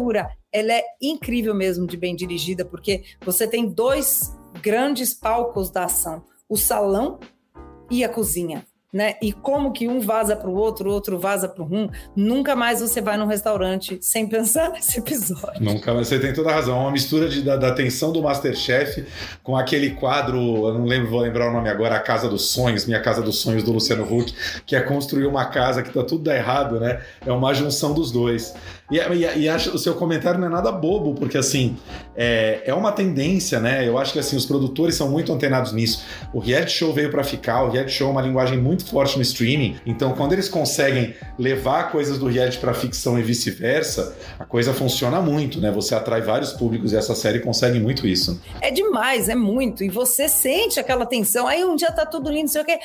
[0.53, 6.23] ela é incrível mesmo de bem dirigida, porque você tem dois grandes palcos da ação
[6.49, 7.19] o salão
[7.91, 8.65] e a cozinha.
[8.93, 9.17] Né?
[9.21, 12.81] E como que um vaza para o outro, o outro vaza para um, nunca mais
[12.81, 15.63] você vai num restaurante sem pensar nesse episódio.
[15.63, 16.79] Nunca, você tem toda a razão.
[16.79, 19.05] É uma mistura de, da, da tensão do Masterchef
[19.43, 22.87] com aquele quadro, eu não lembro, vou lembrar o nome agora, A Casa dos Sonhos,
[22.87, 24.33] Minha Casa dos Sonhos do Luciano Huck,
[24.65, 27.03] que é construir uma casa que tá tudo errado, né?
[27.27, 28.55] É uma junção dos dois.
[28.91, 31.77] E, e, e acho, o seu comentário não é nada bobo, porque assim,
[32.15, 33.87] é, é uma tendência, né?
[33.87, 36.05] Eu acho que assim, os produtores são muito antenados nisso.
[36.33, 39.23] O reality show veio para ficar, o reality show é uma linguagem muito forte no
[39.23, 44.73] streaming, então quando eles conseguem levar coisas do reality para ficção e vice-versa, a coisa
[44.73, 45.71] funciona muito, né?
[45.71, 48.41] Você atrai vários públicos e essa série consegue muito isso.
[48.61, 49.83] É demais, é muito.
[49.83, 51.47] E você sente aquela tensão.
[51.47, 52.79] Aí um dia tá tudo lindo, não sei o quê,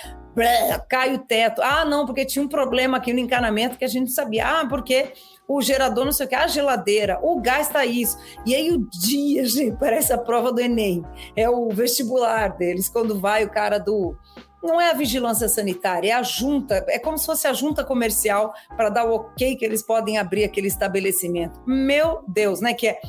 [0.89, 1.61] cai o teto.
[1.61, 4.45] Ah, não, porque tinha um problema aqui no encanamento que a gente sabia.
[4.45, 5.13] Ah, porque
[5.57, 8.17] o gerador não sei o que, a geladeira, o gás está isso.
[8.45, 11.03] E aí o dia, gente, parece a prova do Enem.
[11.35, 14.15] É o vestibular deles, quando vai o cara do.
[14.63, 18.53] Não é a vigilância sanitária, é a junta, é como se fosse a junta comercial
[18.77, 21.59] para dar o ok que eles podem abrir aquele estabelecimento.
[21.65, 22.75] Meu Deus, né?
[22.75, 23.01] Que é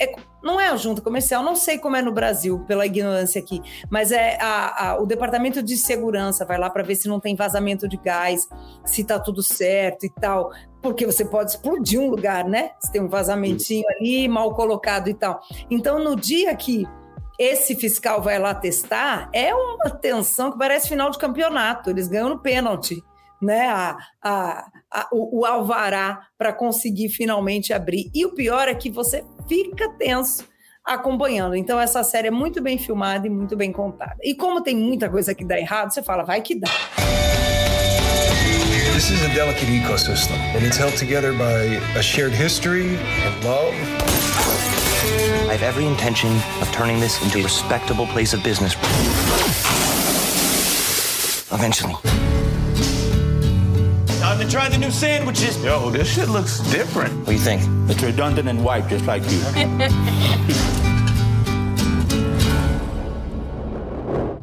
[0.00, 3.60] é, não é a junta comercial, não sei como é no Brasil, pela ignorância aqui,
[3.90, 7.34] mas é a, a, o departamento de segurança vai lá para ver se não tem
[7.34, 8.48] vazamento de gás,
[8.84, 12.70] se tá tudo certo e tal, porque você pode explodir um lugar, né?
[12.80, 15.40] Se tem um vazamentinho ali mal colocado e tal.
[15.70, 16.86] Então, no dia que
[17.38, 22.28] esse fiscal vai lá testar, é uma tensão que parece final de campeonato, eles ganham
[22.28, 23.02] no pênalti
[23.40, 28.10] né, a, a, a, o, o alvará para conseguir finalmente abrir.
[28.14, 30.44] E o pior é que você fica tenso
[30.84, 31.54] acompanhando.
[31.54, 34.16] Então, essa série é muito bem filmada e muito bem contada.
[34.22, 36.68] E como tem muita coisa que dá errado, você fala, vai que dá.
[38.94, 43.72] This is a delicate ecosystem, and it's held together by a shared history and love.
[45.48, 48.74] I have every intention of turning this into a respectable place of business.
[51.52, 51.94] Eventually.
[54.28, 55.56] Time to try the new sandwiches.
[55.64, 57.16] Yo, this shit looks different.
[57.20, 57.62] What do you think?
[57.88, 59.40] It's redundant and white, just like you.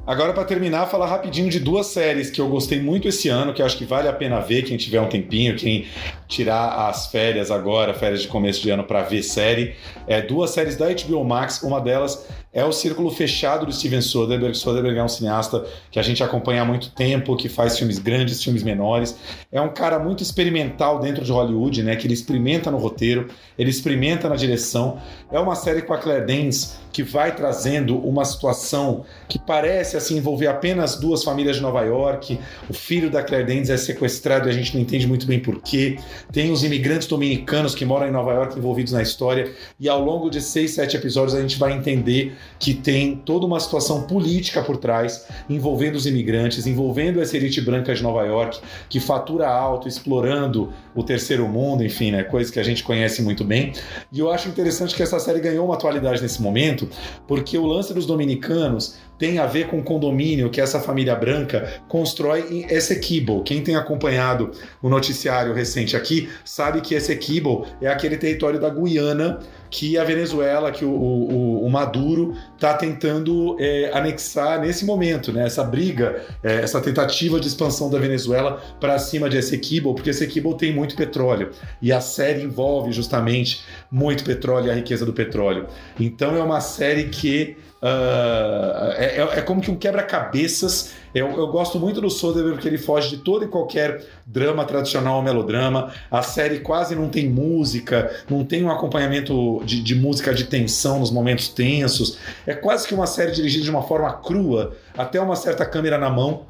[0.08, 3.62] Agora, para terminar, falar rapidinho de duas séries que eu gostei muito esse ano, que
[3.62, 5.88] eu acho que vale a pena ver quem tiver um tempinho, quem
[6.28, 9.76] tirar as férias agora, férias de começo de ano, para ver série.
[10.08, 14.56] É duas séries da HBO Max, uma delas é o Círculo Fechado do Steven Soderbergh.
[14.56, 18.42] Soderbergh é um cineasta que a gente acompanha há muito tempo, que faz filmes grandes,
[18.42, 19.18] filmes menores.
[19.52, 21.98] É um cara muito experimental dentro de Hollywood, né?
[21.98, 23.28] Que ele experimenta no roteiro,
[23.60, 24.98] ele experimenta na direção.
[25.30, 30.16] É uma série com a Claire Danes que vai trazendo uma situação que parece assim
[30.16, 32.40] envolver apenas duas famílias de Nova York.
[32.70, 35.98] O filho da Claire Danes é sequestrado e a gente não entende muito bem porquê.
[36.32, 39.52] Tem os imigrantes dominicanos que moram em Nova York envolvidos na história.
[39.78, 43.60] E ao longo de seis, sete episódios a gente vai entender que tem toda uma
[43.60, 49.00] situação política por trás, envolvendo os imigrantes, envolvendo essa elite branca de Nova York, que
[49.00, 53.74] fatura alto, explorando o terceiro mundo, enfim, né, coisas que a gente conhece muito bem.
[54.12, 56.90] E eu acho interessante que essa série ganhou uma atualidade nesse momento,
[57.28, 61.82] porque o lance dos dominicanos tem a ver com o condomínio que essa família branca
[61.88, 63.44] constrói em Essequibo.
[63.44, 64.52] Quem tem acompanhado
[64.82, 70.72] o noticiário recente aqui sabe que Essequibo é aquele território da Guiana que a Venezuela,
[70.72, 75.46] que o, o, o Maduro está tentando é, anexar nesse momento, né?
[75.46, 80.54] Essa briga, é, essa tentativa de expansão da Venezuela para cima de Essequibo, porque Essequibo
[80.54, 81.52] tem muito petróleo
[81.82, 85.68] e a série envolve justamente muito petróleo e a riqueza do petróleo.
[86.00, 90.94] Então é uma série que Uh, é, é, como que um quebra-cabeças.
[91.14, 95.18] Eu, eu, gosto muito do Soderbergh porque ele foge de todo e qualquer drama tradicional
[95.18, 95.94] ou melodrama.
[96.10, 100.98] A série quase não tem música, não tem um acompanhamento de, de música de tensão
[100.98, 102.18] nos momentos tensos.
[102.48, 106.10] É quase que uma série dirigida de uma forma crua, até uma certa câmera na
[106.10, 106.42] mão.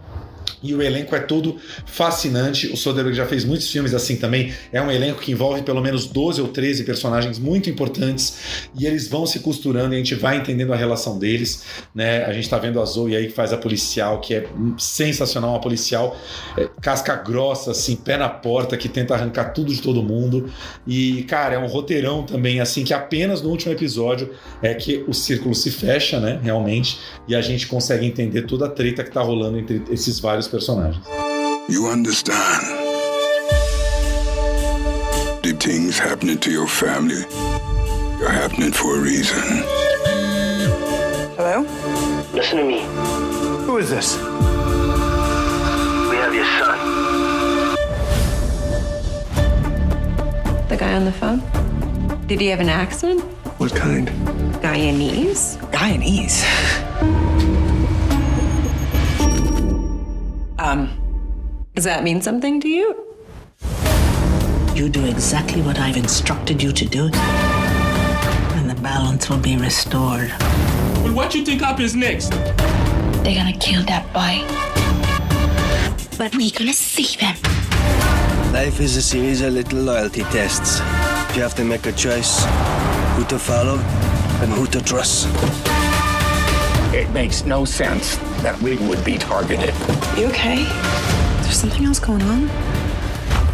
[0.62, 2.68] E o elenco é todo fascinante.
[2.68, 4.54] O Soderbergh já fez muitos filmes assim também.
[4.72, 9.08] É um elenco que envolve pelo menos 12 ou 13 personagens muito importantes e eles
[9.08, 11.64] vão se costurando e a gente vai entendendo a relação deles.
[11.94, 12.26] Né?
[12.26, 15.62] A gente tá vendo a Zoe aí que faz a policial, que é sensacional, uma
[15.62, 16.18] policial
[16.58, 20.50] é, casca grossa, assim, pé na porta, que tenta arrancar tudo de todo mundo.
[20.86, 24.32] E, cara, é um roteirão também, assim, que apenas no último episódio
[24.62, 26.40] é que o círculo se fecha, né?
[26.42, 30.35] Realmente, e a gente consegue entender toda a treta que tá rolando entre esses vários
[30.44, 30.98] personagens.
[31.70, 32.62] You understand?
[35.42, 37.24] The things happening to your family,
[38.20, 39.64] they're happening for a reason.
[41.38, 41.62] Hello?
[42.34, 42.82] Listen to me.
[43.66, 44.18] Who is this?
[46.10, 46.78] We have your son.
[50.68, 51.42] The guy on the phone?
[52.28, 53.22] Did he have an accent?
[53.58, 54.10] What kind?
[54.62, 55.58] Guyanese?
[55.72, 56.44] Guyanese?
[60.66, 60.90] Um,
[61.76, 62.88] does that mean something to you?
[64.74, 67.04] You do exactly what I've instructed you to do,
[68.58, 70.34] and the balance will be restored.
[71.04, 72.32] But what you think happens next?
[73.22, 74.42] They're gonna kill that boy.
[76.18, 77.36] But we're gonna save him.
[78.52, 80.80] Life is a series of little loyalty tests.
[81.36, 82.44] You have to make a choice
[83.16, 83.78] who to follow
[84.42, 85.28] and who to trust.
[86.96, 89.74] It makes no sense that we would be targeted.
[90.18, 90.64] You okay?
[91.44, 92.48] There's something else going on?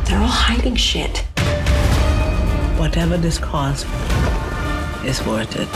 [0.06, 1.26] They're all hiding shit.
[2.78, 3.86] Whatever this costs
[5.04, 5.68] is worth it.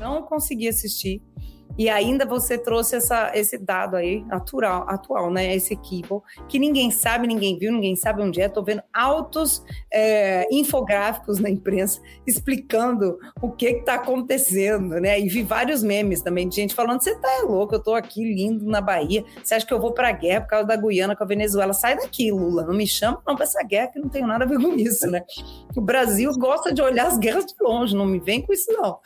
[0.00, 1.20] Não consegui assistir.
[1.78, 5.54] E ainda você trouxe essa, esse dado aí, atual, atual, né?
[5.54, 8.48] Esse equipo, que ninguém sabe, ninguém viu, ninguém sabe onde é.
[8.48, 15.18] Tô vendo altos é, infográficos na imprensa explicando o que está acontecendo, né?
[15.20, 18.64] E vi vários memes também de gente falando: você tá louco, eu tô aqui lindo
[18.66, 19.24] na Bahia.
[19.42, 21.72] Você acha que eu vou pra guerra por causa da Guiana com a Venezuela?
[21.72, 22.64] Sai daqui, Lula.
[22.64, 25.06] Não me chama não pra essa guerra, que não tenho nada a ver com isso,
[25.10, 25.22] né?
[25.76, 28.98] O Brasil gosta de olhar as guerras de longe, não me vem com isso, não.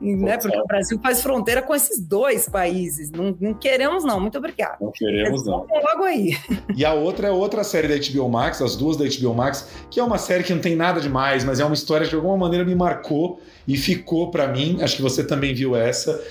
[0.00, 0.38] Né?
[0.38, 3.10] Porque o Brasil faz fronteira com esses dois países.
[3.10, 4.20] Não, não queremos, não.
[4.20, 4.78] Muito obrigado.
[4.80, 5.66] Não queremos, não.
[5.66, 6.36] Logo aí.
[6.76, 9.98] E a outra é outra série da HBO Max, as duas da HBO Max, que
[9.98, 12.36] é uma série que não tem nada demais, mas é uma história que de alguma
[12.36, 14.78] maneira me marcou e ficou para mim.
[14.80, 16.22] Acho que você também viu essa,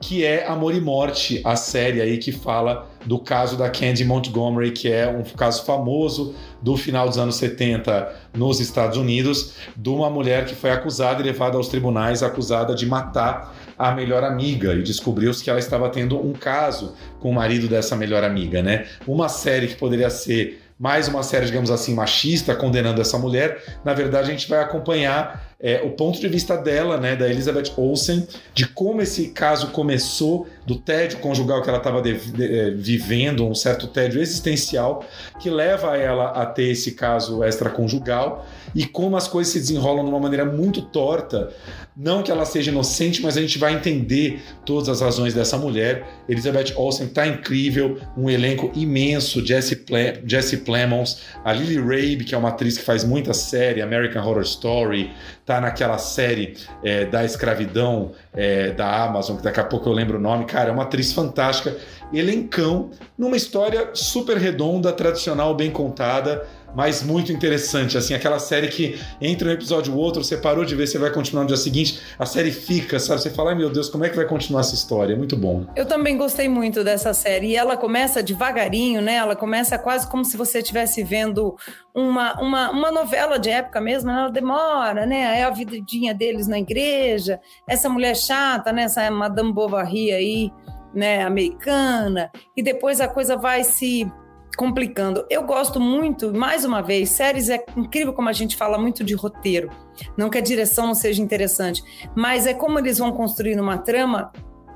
[0.00, 4.72] que é Amor e Morte, a série aí que fala do caso da Candy Montgomery,
[4.72, 6.34] que é um caso famoso
[6.66, 11.24] do final dos anos 70 nos Estados Unidos, de uma mulher que foi acusada e
[11.24, 16.18] levada aos tribunais, acusada de matar a melhor amiga e descobriu-se que ela estava tendo
[16.18, 18.84] um caso com o marido dessa melhor amiga, né?
[19.06, 23.62] Uma série que poderia ser mais uma série, digamos assim, machista, condenando essa mulher.
[23.84, 27.72] Na verdade, a gente vai acompanhar é, o ponto de vista dela, né, da Elizabeth
[27.76, 33.54] Olsen, de como esse caso começou, do tédio conjugal que ela estava é, vivendo, um
[33.54, 35.04] certo tédio existencial,
[35.40, 38.44] que leva ela a ter esse caso extraconjugal
[38.74, 41.52] e como as coisas se desenrolam de uma maneira muito torta.
[41.96, 46.06] Não que ela seja inocente, mas a gente vai entender todas as razões dessa mulher.
[46.28, 49.82] Elizabeth Olsen está incrível, um elenco imenso, Jesse,
[50.26, 54.42] Jesse Plemons, a Lily Rabe, que é uma atriz que faz muita série, American Horror
[54.42, 55.10] Story,
[55.46, 60.18] tá naquela série é, da escravidão é, da Amazon, que daqui a pouco eu lembro
[60.18, 60.44] o nome.
[60.44, 61.76] Cara, é uma atriz fantástica,
[62.12, 66.44] elencão, numa história super redonda, tradicional, bem contada
[66.74, 67.96] mas muito interessante.
[67.96, 71.10] Assim, aquela série que entre um episódio e outro, você parou de ver, você vai
[71.10, 73.22] continuar no dia seguinte, a série fica, sabe?
[73.22, 75.14] Você fala, ai meu Deus, como é que vai continuar essa história?
[75.14, 75.66] É muito bom.
[75.74, 77.48] Eu também gostei muito dessa série.
[77.48, 79.14] E ela começa devagarinho, né?
[79.14, 81.56] Ela começa quase como se você estivesse vendo
[81.94, 85.40] uma, uma, uma novela de época mesmo, ela demora, né?
[85.40, 88.82] É a vidinha deles na igreja, essa mulher chata, né?
[88.82, 90.52] Essa Madame Bovary aí,
[90.94, 91.22] né?
[91.22, 94.10] Americana, e depois a coisa vai se
[94.56, 95.26] complicando.
[95.28, 99.14] Eu gosto muito, mais uma vez, séries é incrível como a gente fala muito de
[99.14, 99.70] roteiro.
[100.16, 101.82] Não que a direção não seja interessante,
[102.14, 104.32] mas é como eles vão construir uma trama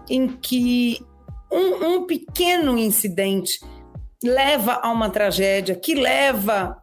[0.09, 1.05] em que
[1.51, 3.61] um, um pequeno incidente
[4.23, 6.77] leva a uma tragédia, que leva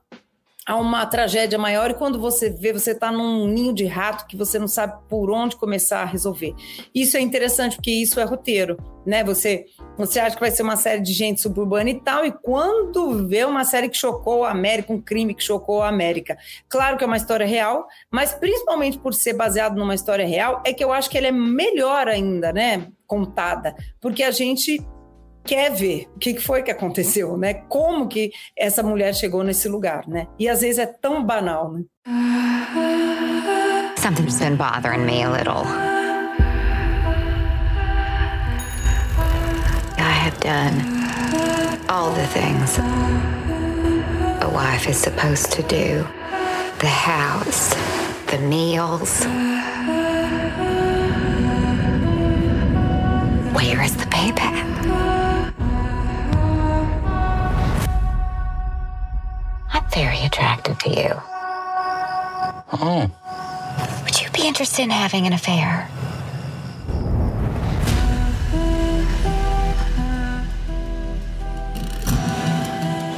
[0.68, 4.36] a uma tragédia maior e quando você vê, você está num ninho de rato que
[4.36, 6.54] você não sabe por onde começar a resolver.
[6.94, 9.24] Isso é interessante porque isso é roteiro, né?
[9.24, 9.66] Você
[9.98, 13.46] você acha que vai ser uma série de gente suburbana e tal, e quando vê
[13.46, 16.38] uma série que chocou a América, um crime que chocou a América.
[16.70, 20.74] Claro que é uma história real, mas principalmente por ser baseado numa história real, é
[20.74, 22.90] que eu acho que ela é melhor ainda, né?
[23.08, 24.86] Contada, porque a gente
[25.48, 27.54] quer ver o que foi que aconteceu, né?
[27.70, 30.28] Como que essa mulher chegou nesse lugar, né?
[30.38, 31.84] E às vezes é tão banal, né?
[33.98, 35.64] Something's been bothering me a little.
[39.98, 40.82] I have done
[41.90, 42.78] all the things
[44.42, 46.06] a wife is supposed to do.
[46.80, 47.70] The house,
[48.28, 49.26] the meals.
[53.54, 55.17] Where is the payback?
[59.94, 61.10] Very attractive to you.
[62.74, 63.10] Oh.
[64.04, 65.90] Would you be interested in having an affair?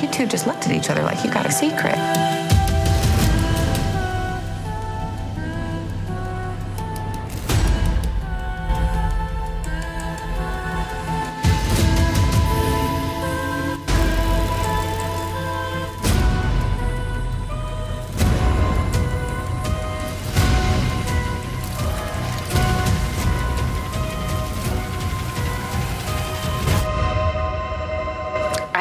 [0.02, 2.49] You two just looked at each other like you got a secret.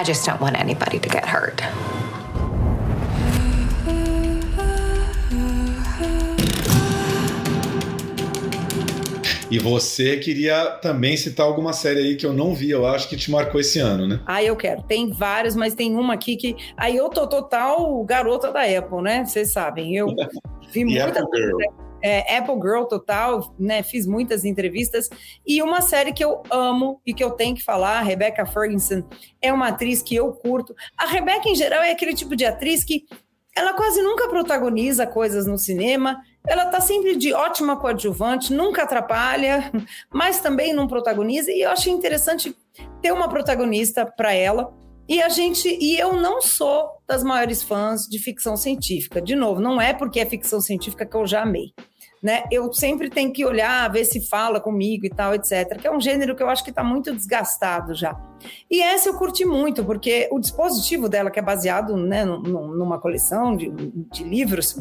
[0.09, 1.63] Just don't want anybody to get hurt.
[9.51, 13.17] E você queria também citar alguma série aí que eu não vi, eu acho que
[13.17, 14.21] te marcou esse ano, né?
[14.27, 14.83] Ah, eu quero.
[14.83, 16.57] Tem vários, mas tem uma aqui que.
[16.77, 19.27] Aí eu tô total garota da Apple, né?
[19.27, 19.95] Vocês sabem.
[19.95, 20.15] Eu
[20.73, 23.83] vi muita Apple Girl é, Apple Girl total, né?
[23.83, 25.09] Fiz muitas entrevistas.
[25.47, 29.03] E uma série que eu amo e que eu tenho que falar, a Rebecca Ferguson,
[29.41, 30.75] é uma atriz que eu curto.
[30.97, 33.05] A Rebecca, em geral, é aquele tipo de atriz que
[33.59, 36.23] ela quase nunca protagoniza coisas no cinema.
[36.47, 39.73] Ela tá sempre de ótima coadjuvante, nunca atrapalha,
[40.13, 41.51] mas também não protagoniza.
[41.51, 42.57] E eu achei interessante
[43.03, 44.73] ter uma protagonista para ela.
[45.09, 49.21] E a gente, e eu não sou das maiores fãs de ficção científica.
[49.21, 51.73] De novo, não é porque é ficção científica que eu já amei.
[52.23, 52.45] Né?
[52.51, 55.79] Eu sempre tenho que olhar, ver se fala comigo e tal, etc.
[55.81, 58.19] Que é um gênero que eu acho que está muito desgastado já.
[58.71, 63.57] E essa eu curti muito, porque o dispositivo dela, que é baseado né, numa coleção
[63.57, 63.71] de,
[64.13, 64.77] de livros,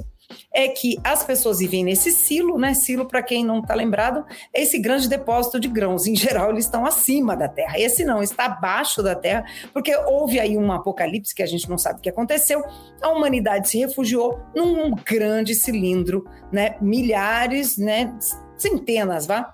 [0.54, 2.74] é que as pessoas vivem nesse silo, né?
[2.74, 6.08] Silo, para quem não está lembrado, é esse grande depósito de grãos.
[6.08, 7.80] Em geral, eles estão acima da Terra.
[7.80, 11.78] Esse não, está abaixo da Terra, porque houve aí um apocalipse que a gente não
[11.78, 12.64] sabe o que aconteceu.
[13.02, 16.76] A humanidade se refugiou num grande cilindro, né?
[16.82, 18.14] Milhares, né?
[18.58, 19.54] Centenas, vá,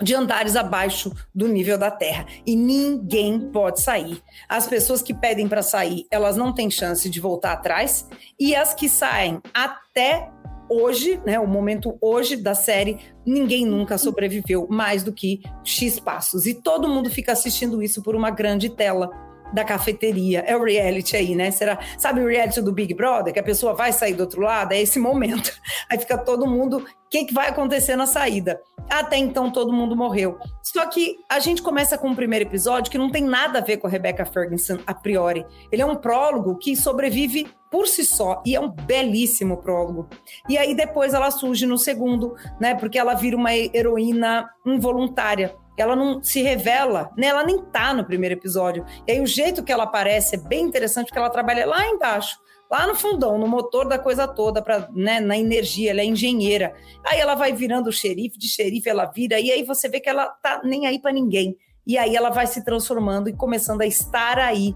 [0.00, 2.26] de andares abaixo do nível da terra.
[2.46, 4.22] E ninguém pode sair.
[4.48, 8.08] As pessoas que pedem para sair, elas não têm chance de voltar atrás.
[8.38, 10.30] E as que saem até
[10.70, 16.46] hoje, né, o momento hoje da série, ninguém nunca sobreviveu mais do que X passos.
[16.46, 19.10] E todo mundo fica assistindo isso por uma grande tela
[19.52, 20.40] da cafeteria.
[20.40, 21.50] É o reality aí, né?
[21.50, 21.78] Será?
[21.96, 23.32] Sabe o reality do Big Brother?
[23.32, 24.72] Que a pessoa vai sair do outro lado?
[24.72, 25.52] É esse momento.
[25.90, 26.78] Aí fica todo mundo.
[26.78, 28.60] O que, que vai acontecer na saída?
[28.90, 30.38] Até então todo mundo morreu.
[30.62, 33.62] Só que a gente começa com o um primeiro episódio que não tem nada a
[33.62, 35.46] ver com a Rebecca Ferguson a priori.
[35.72, 40.08] Ele é um prólogo que sobrevive por si só e é um belíssimo prólogo.
[40.48, 42.74] E aí depois ela surge no segundo, né?
[42.74, 47.28] Porque ela vira uma heroína involuntária ela não se revela, né?
[47.28, 48.84] Ela nem tá no primeiro episódio.
[49.06, 52.38] E aí o jeito que ela aparece é bem interessante, porque ela trabalha lá embaixo,
[52.70, 56.74] lá no fundão, no motor da coisa toda, pra, né, na energia, ela é engenheira.
[57.04, 60.26] Aí ela vai virando xerife, de xerife ela vira, e aí você vê que ela
[60.26, 61.56] tá nem aí para ninguém.
[61.86, 64.74] E aí ela vai se transformando e começando a estar aí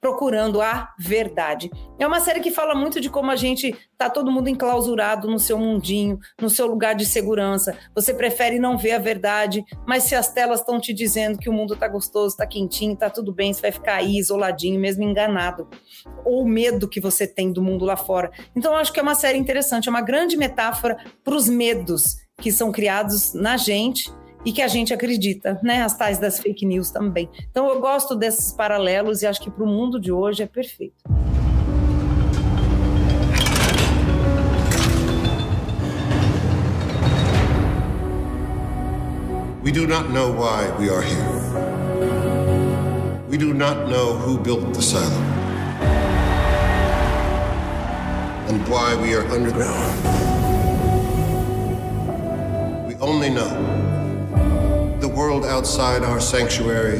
[0.00, 1.70] procurando a verdade.
[1.98, 5.38] É uma série que fala muito de como a gente tá todo mundo enclausurado no
[5.38, 7.76] seu mundinho, no seu lugar de segurança.
[7.94, 11.52] Você prefere não ver a verdade, mas se as telas estão te dizendo que o
[11.52, 15.68] mundo tá gostoso, tá quentinho, tá tudo bem, você vai ficar aí isoladinho, mesmo enganado.
[16.24, 18.30] Ou o medo que você tem do mundo lá fora.
[18.56, 22.16] Então eu acho que é uma série interessante, é uma grande metáfora para os medos
[22.40, 24.10] que são criados na gente
[24.44, 25.82] e que a gente acredita, né?
[25.82, 27.28] As tais das fake news também.
[27.50, 30.94] Então eu gosto desses paralelos e acho que para o mundo de hoje é perfeito.
[39.62, 41.40] We do not know why we are here.
[43.28, 45.04] We do not know who built the silo.
[48.48, 49.94] And why we are underground.
[52.88, 53.89] We only know
[55.10, 56.98] world outside our sanctuary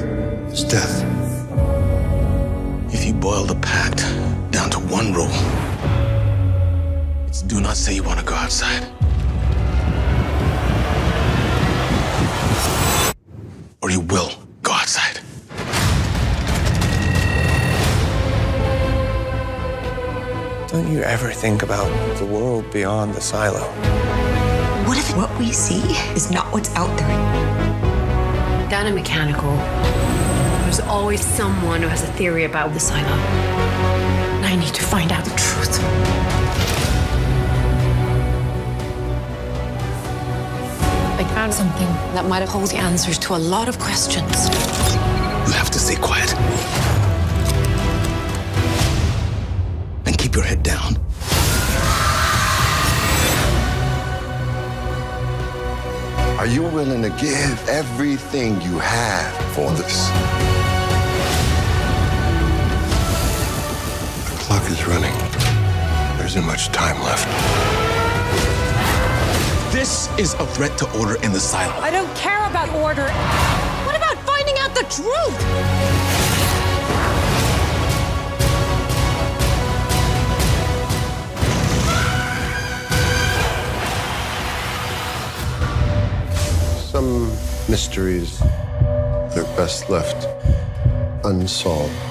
[0.53, 1.05] is death.
[2.93, 3.99] If you boil the pact
[4.51, 5.31] down to one rule,
[7.27, 8.85] it's do not say you want to go outside.
[13.83, 14.33] Or you will
[14.63, 15.21] go outside.
[20.69, 21.89] Don't you ever think about
[22.19, 23.61] the world beyond the silo?
[24.87, 25.83] What if what we see
[26.15, 27.70] is not what's out there?
[28.71, 29.57] Down in mechanical,
[30.63, 33.09] there's always someone who has a theory about the silo.
[34.45, 35.81] I need to find out the truth.
[41.19, 44.49] I found something that might hold the answers to a lot of questions.
[45.49, 46.33] You have to stay quiet.
[50.07, 50.95] And keep your head down.
[56.41, 60.09] Are you willing to give everything you have for this?
[64.25, 65.13] The clock is running.
[66.17, 67.29] There isn't much time left.
[69.71, 71.75] This is a threat to order in the silo.
[71.75, 73.11] I don't care about order.
[73.85, 76.00] What about finding out the truth?
[87.71, 88.41] Mysteries
[89.33, 90.27] They're best left
[91.25, 92.10] unsolved.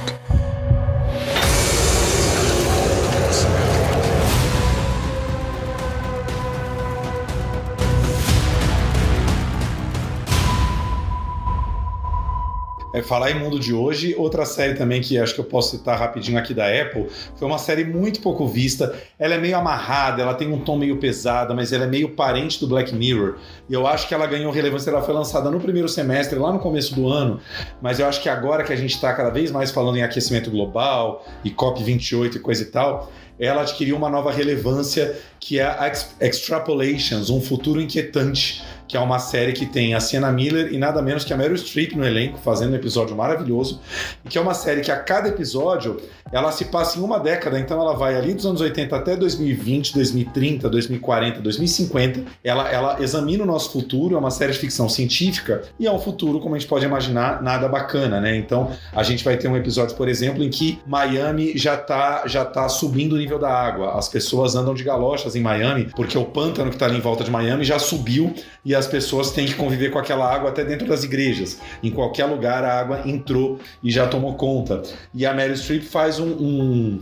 [12.99, 15.97] É, falar em mundo de hoje, outra série também que acho que eu posso citar
[15.97, 18.93] rapidinho aqui da Apple, foi uma série muito pouco vista.
[19.17, 22.59] Ela é meio amarrada, ela tem um tom meio pesado, mas ela é meio parente
[22.59, 23.35] do Black Mirror.
[23.69, 26.59] E eu acho que ela ganhou relevância, ela foi lançada no primeiro semestre, lá no
[26.59, 27.39] começo do ano,
[27.81, 30.51] mas eu acho que agora que a gente está cada vez mais falando em aquecimento
[30.51, 35.89] global e COP28 e coisa e tal, ela adquiriu uma nova relevância que é a
[36.19, 40.99] Extrapolations, um futuro inquietante que é uma série que tem a Sienna Miller e nada
[40.99, 43.79] menos que a Meryl Streep no elenco, fazendo um episódio maravilhoso,
[44.25, 47.59] e que é uma série que a cada episódio ela se passa em uma década,
[47.59, 52.23] então ela vai ali dos anos 80 até 2020, 2030, 2040, 2050.
[52.43, 55.99] Ela, ela examina o nosso futuro, é uma série de ficção científica e é um
[55.99, 58.35] futuro, como a gente pode imaginar, nada bacana, né?
[58.35, 62.43] Então a gente vai ter um episódio, por exemplo, em que Miami já tá, já
[62.43, 63.97] tá subindo o nível da água.
[63.97, 67.23] As pessoas andam de galochas em Miami, porque o pântano que está ali em volta
[67.23, 68.33] de Miami já subiu
[68.65, 71.59] e as pessoas têm que conviver com aquela água até dentro das igrejas.
[71.83, 74.81] Em qualquer lugar a água entrou e já tomou conta.
[75.13, 77.01] E a Meryl Streep faz um, um,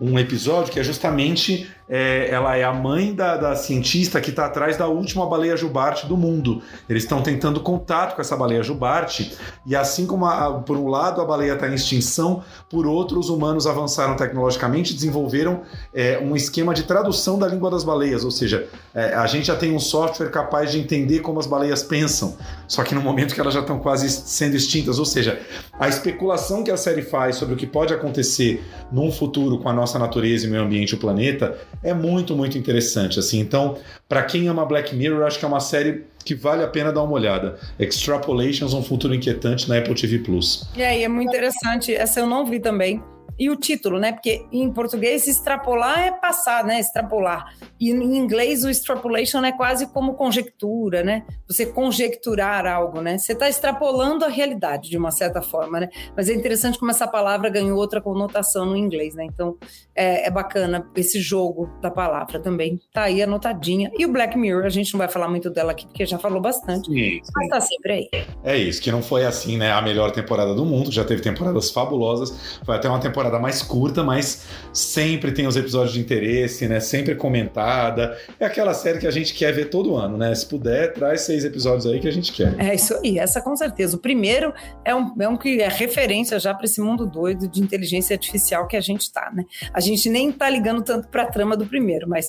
[0.00, 4.46] um episódio que é justamente é, ela é a mãe da, da cientista que está
[4.46, 6.60] atrás da última baleia jubarte do mundo.
[6.88, 11.20] Eles estão tentando contato com essa baleia jubarte, e assim como a, por um lado
[11.20, 15.62] a baleia está em extinção, por outro os humanos avançaram tecnologicamente e desenvolveram
[15.94, 19.56] é, um esquema de tradução da língua das baleias, ou seja, é, a gente já
[19.56, 22.36] tem um software capaz de entender como as baleias pensam,
[22.66, 25.40] só que no momento que elas já estão quase sendo extintas, ou seja,
[25.78, 29.72] a especulação que a série faz sobre o que pode acontecer num futuro com a
[29.72, 33.18] nossa natureza e meio ambiente, o planeta, é muito, muito interessante.
[33.18, 33.78] Assim, então,
[34.08, 37.02] para quem ama Black Mirror, acho que é uma série que vale a pena dar
[37.02, 37.56] uma olhada.
[37.78, 40.68] Extrapolations, um futuro inquietante na Apple TV Plus.
[40.76, 41.94] E aí, é muito interessante.
[41.94, 43.02] Essa eu não vi também
[43.38, 44.12] e o título, né?
[44.12, 46.80] Porque em português extrapolar é passar, né?
[46.80, 47.54] Extrapolar.
[47.78, 51.24] E em inglês o extrapolation é quase como conjectura, né?
[51.46, 53.18] Você conjecturar algo, né?
[53.18, 55.88] Você está extrapolando a realidade de uma certa forma, né?
[56.16, 59.24] Mas é interessante como essa palavra ganhou outra conotação no inglês, né?
[59.24, 59.56] Então
[59.94, 62.80] é, é bacana esse jogo da palavra também.
[62.92, 63.90] Tá aí anotadinha.
[63.98, 66.40] E o Black Mirror, a gente não vai falar muito dela aqui porque já falou
[66.40, 66.86] bastante.
[66.86, 67.32] Sim, sim.
[67.34, 68.08] Mas tá sempre aí.
[68.42, 69.72] É isso, que não foi assim, né?
[69.72, 72.58] A melhor temporada do mundo, já teve temporadas fabulosas.
[72.64, 76.80] Foi até uma temporada temporada mais curta, mas sempre tem os episódios de interesse, né?
[76.80, 78.16] Sempre comentada.
[78.38, 80.34] É aquela série que a gente quer ver todo ano, né?
[80.34, 82.54] Se puder, traz seis episódios aí que a gente quer.
[82.58, 83.96] É isso aí, essa com certeza.
[83.96, 84.52] O primeiro
[84.84, 88.66] é um, é um que é referência já para esse mundo doido de inteligência artificial
[88.66, 89.44] que a gente tá, né?
[89.72, 92.26] A gente nem tá ligando tanto para a trama do primeiro, mas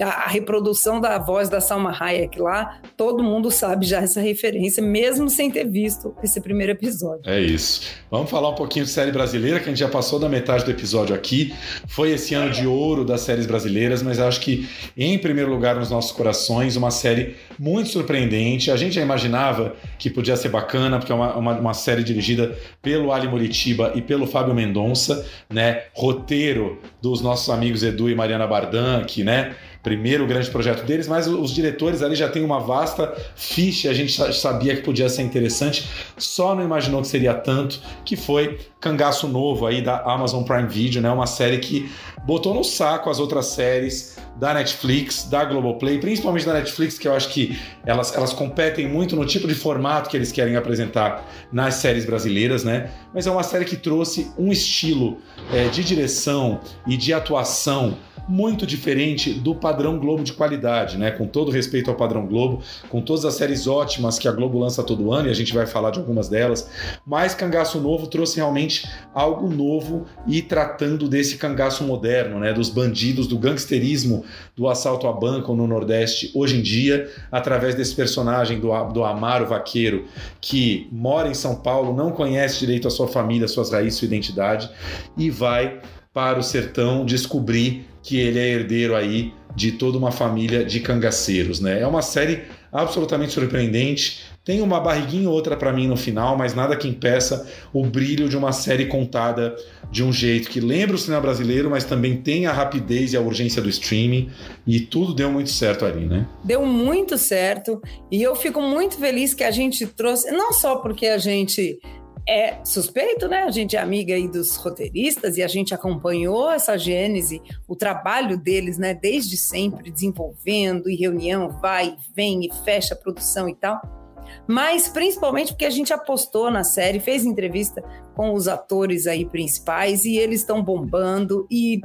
[0.00, 4.82] a, a, reprodução da voz da Salma Hayek lá, todo mundo sabe já essa referência,
[4.82, 7.22] mesmo sem ter visto esse primeiro episódio.
[7.26, 7.82] É isso.
[8.10, 10.70] Vamos falar um pouquinho de série brasileira, que a gente já passou da metade do
[10.70, 11.54] episódio aqui.
[11.86, 15.90] Foi esse ano de ouro das séries brasileiras, mas acho que, em primeiro lugar nos
[15.90, 18.70] nossos corações, uma série muito surpreendente.
[18.70, 22.56] A gente já imaginava que podia ser bacana, porque é uma, uma, uma série dirigida
[22.82, 25.82] pelo Ali Moritiba e pelo Fábio Mendonça, né?
[25.92, 29.54] Roteiro dos nossos amigos Edu e Mariana Bardan, que, né?
[29.82, 34.12] Primeiro grande projeto deles, mas os diretores ali já têm uma vasta ficha, a gente
[34.34, 39.66] sabia que podia ser interessante, só não imaginou que seria tanto, que foi Cangaço Novo
[39.66, 41.10] aí da Amazon Prime Video, né?
[41.10, 41.90] Uma série que
[42.24, 47.14] botou no saco as outras séries da Netflix, da Globoplay, principalmente da Netflix, que eu
[47.14, 51.74] acho que elas, elas competem muito no tipo de formato que eles querem apresentar nas
[51.74, 52.90] séries brasileiras, né?
[53.12, 55.18] Mas é uma série que trouxe um estilo
[55.52, 57.96] é, de direção e de atuação
[58.28, 61.10] muito diferente do padrão Globo de qualidade, né?
[61.10, 64.82] Com todo respeito ao padrão Globo, com todas as séries ótimas que a Globo lança
[64.82, 66.70] todo ano, e a gente vai falar de algumas delas,
[67.04, 72.54] mas Cangaço Novo trouxe realmente algo novo e tratando desse cangaço moderno, né?
[72.54, 74.24] Dos bandidos, do gangsterismo,
[74.56, 79.46] do assalto a banco no Nordeste hoje em dia, através desse personagem do, do Amaro
[79.46, 80.06] Vaqueiro,
[80.40, 84.70] que mora em São Paulo, não conhece direito a sua família, suas raízes, sua identidade,
[85.14, 85.80] e vai
[86.14, 91.58] para o sertão descobrir que ele é herdeiro aí de toda uma família de cangaceiros,
[91.58, 91.80] né?
[91.80, 94.24] É uma série absolutamente surpreendente.
[94.44, 98.28] Tem uma barriguinha ou outra para mim no final, mas nada que impeça o brilho
[98.28, 99.56] de uma série contada
[99.90, 103.20] de um jeito que lembra o cinema brasileiro, mas também tem a rapidez e a
[103.20, 104.30] urgência do streaming.
[104.64, 106.24] E tudo deu muito certo ali, né?
[106.44, 107.82] Deu muito certo.
[108.12, 111.80] E eu fico muito feliz que a gente trouxe, não só porque a gente
[112.28, 113.44] é suspeito, né?
[113.44, 118.36] A gente é amiga aí dos roteiristas e a gente acompanhou essa gênese, o trabalho
[118.36, 118.92] deles, né?
[118.92, 123.97] Desde sempre, desenvolvendo e reunião, vai vem e fecha a produção e tal.
[124.46, 127.82] Mas principalmente porque a gente apostou na série, fez entrevista
[128.14, 131.80] com os atores aí principais e eles estão bombando e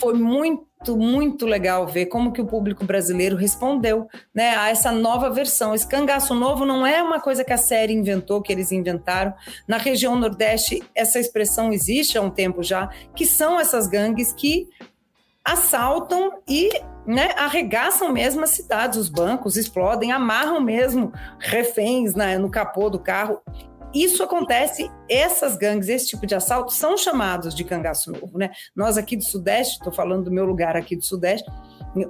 [0.00, 5.30] foi muito muito, legal ver como que o público brasileiro respondeu né, a essa nova
[5.30, 5.74] versão.
[5.74, 9.32] Esse cangaço novo não é uma coisa que a série inventou, que eles inventaram.
[9.68, 14.66] Na região Nordeste, essa expressão existe há um tempo já, que são essas gangues que
[15.44, 16.70] assaltam e
[17.06, 22.98] né, arregaçam mesmo as cidades, os bancos explodem, amarram mesmo reféns né, no capô do
[22.98, 23.40] carro
[23.94, 28.50] isso acontece, essas gangues, esse tipo de assalto, são chamados de cangaço novo, né?
[28.74, 31.48] Nós aqui do Sudeste, estou falando do meu lugar aqui do Sudeste,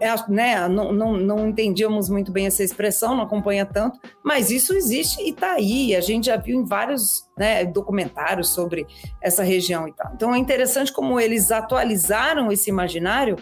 [0.01, 4.73] é, né, não, não, não entendíamos muito bem essa expressão, não acompanha tanto, mas isso
[4.75, 5.97] existe e está aí.
[5.97, 8.87] A gente já viu em vários né, documentários sobre
[9.21, 10.13] essa região e tal.
[10.15, 13.37] Então é interessante como eles atualizaram esse imaginário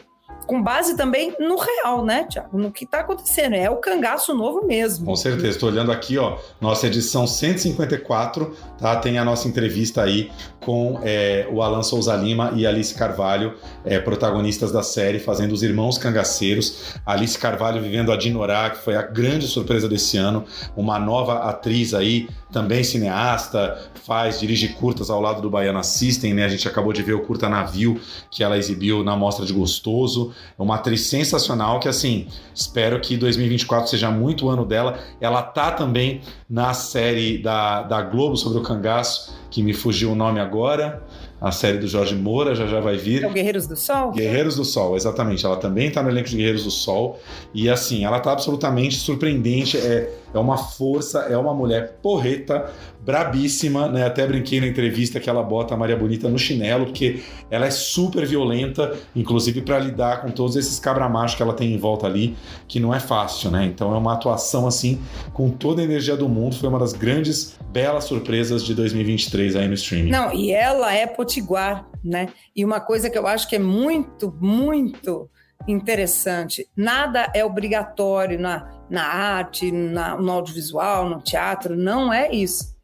[0.47, 2.59] com base também no real, né, Tiago?
[2.59, 3.55] No que está acontecendo.
[3.55, 5.07] É o cangaço novo mesmo.
[5.07, 5.49] Com certeza.
[5.49, 8.97] Estou olhando aqui, ó, nossa edição 154, tá?
[8.97, 10.30] Tem a nossa entrevista aí
[10.61, 15.62] com é, o Alan Souza Lima e Alice Carvalho, é, protagonistas da série, fazendo os
[15.62, 16.95] irmãos cangaceiros.
[17.05, 20.45] Alice Carvalho vivendo a Dinorá, que foi a grande surpresa desse ano,
[20.76, 26.44] uma nova atriz aí, também cineasta, faz, dirige curtas ao lado do Baiana System, né?
[26.44, 30.32] A gente acabou de ver o curta Navio que ela exibiu na Mostra de Gostoso.
[30.59, 34.98] é uma atriz sensacional que assim, espero que 2024 seja muito o ano dela.
[35.20, 40.14] Ela tá também na série da, da Globo sobre o cangaço, que me fugiu o
[40.14, 41.03] nome agora
[41.40, 43.24] a série do Jorge Moura, já já vai vir.
[43.24, 44.12] É o Guerreiros do Sol?
[44.12, 45.46] Guerreiros do Sol, exatamente.
[45.46, 47.18] Ela também está no elenco de Guerreiros do Sol.
[47.55, 49.78] E assim, ela está absolutamente surpreendente.
[49.78, 52.70] É, é uma força, é uma mulher porreta,
[53.01, 54.05] brabíssima, né?
[54.05, 57.70] Até brinquei na entrevista que ela bota a Maria Bonita no chinelo, porque ela é
[57.70, 62.37] super violenta, inclusive para lidar com todos esses cabramachos que ela tem em volta ali,
[62.68, 63.64] que não é fácil, né?
[63.64, 65.01] Então é uma atuação assim,
[65.33, 66.57] com toda a energia do mundo.
[66.57, 70.11] Foi uma das grandes, belas surpresas de 2023 aí no streaming.
[70.11, 72.28] Não, e ela é potiguar, né?
[72.55, 75.28] E uma coisa que eu acho que é muito, muito
[75.66, 76.68] interessante.
[76.76, 82.76] Nada é obrigatório na, na arte, na, no audiovisual, no teatro, não é isso.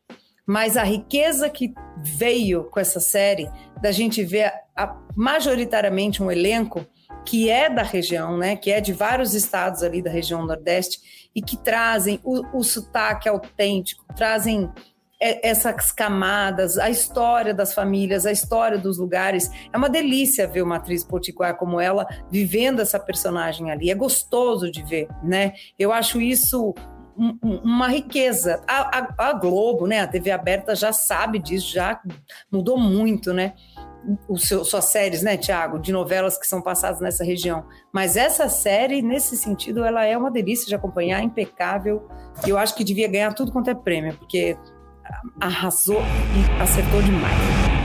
[0.47, 3.51] Mas a riqueza que veio com essa série,
[3.83, 6.87] da gente ver a, majoritariamente um elenco
[7.25, 11.43] que é da região, né, que é de vários estados ali da região Nordeste e
[11.43, 14.71] que trazem o, o sotaque autêntico, trazem
[15.21, 19.51] essas camadas, a história das famílias, a história dos lugares.
[19.73, 23.91] É uma delícia ver uma atriz potiguar como ela vivendo essa personagem ali.
[23.91, 25.55] É gostoso de ver, né?
[25.79, 26.75] Eu acho isso
[27.43, 28.63] uma riqueza.
[28.69, 31.99] A, a, a, Globo, né, a TV aberta já sabe disso, já
[32.53, 33.55] mudou muito, né?
[34.29, 37.65] O seu, suas séries, né, Tiago, de novelas que são passadas nessa região.
[37.93, 42.07] Mas essa série, nesse sentido, ela é uma delícia de acompanhar, impecável.
[42.47, 44.57] E eu acho que devia ganhar tudo quanto é prêmio, porque
[45.41, 47.77] arrasou e acertou demais.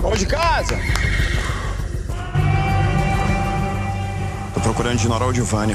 [0.00, 0.78] Vamos de casa!
[4.54, 5.74] Tô procurando General Giovanni.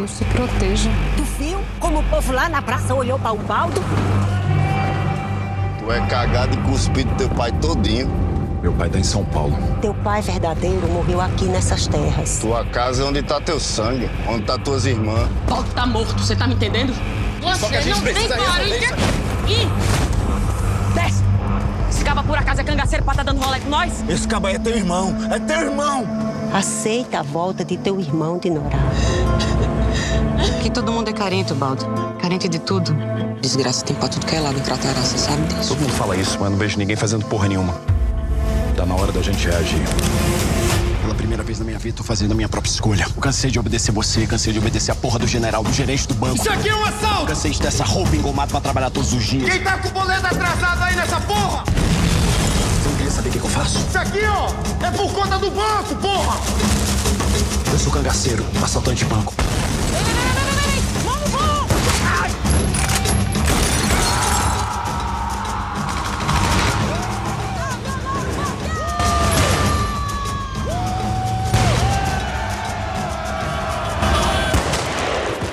[0.00, 0.90] Deus te proteja.
[1.14, 3.82] Tu viu como o povo lá na praça olhou para o Baldo?
[5.78, 8.10] Tu é cagado e cuspido teu pai todinho.
[8.62, 9.54] Meu pai tá em São Paulo.
[9.82, 12.38] Teu pai verdadeiro morreu aqui nessas terras.
[12.38, 15.28] Tua casa é onde tá teu sangue, onde tá tuas irmãs.
[15.46, 16.94] Baldo tá morto, você tá me entendendo?
[17.42, 18.86] Você não tem parente.
[19.48, 19.68] Ih!
[20.94, 21.22] Desce!
[21.90, 24.02] Esse caba por acaso é cangaceiro pra tá dando rolê com nós?
[24.08, 26.06] Esse caba é teu irmão, é teu irmão!
[26.54, 28.78] Aceita a volta de teu irmão de Norá.
[30.62, 31.86] Que todo mundo é carente, Baldo.
[32.20, 32.94] Carente de tudo.
[33.40, 35.70] Desgraça tem pra tudo que é lado em Craterá, você sabe disso?
[35.70, 37.74] Todo mundo fala isso, mas não vejo ninguém fazendo porra nenhuma.
[38.76, 39.80] Tá na hora da gente reagir.
[41.02, 43.06] Pela primeira vez na minha vida, tô fazendo a minha própria escolha.
[43.16, 46.14] Eu cansei de obedecer você, cansei de obedecer a porra do general, do gerente do
[46.14, 46.36] banco.
[46.36, 47.26] Isso aqui é um assalto!
[47.26, 49.50] Cansei de ter essa roupa engomada pra trabalhar todos os dias.
[49.50, 51.64] Quem tá com o boleto atrasado aí nessa porra?
[52.96, 53.78] queria saber o que, que eu faço?
[53.78, 56.38] Isso aqui, ó, é por conta do banco, porra!
[57.72, 59.34] Eu sou cangaceiro, assaltante de banco.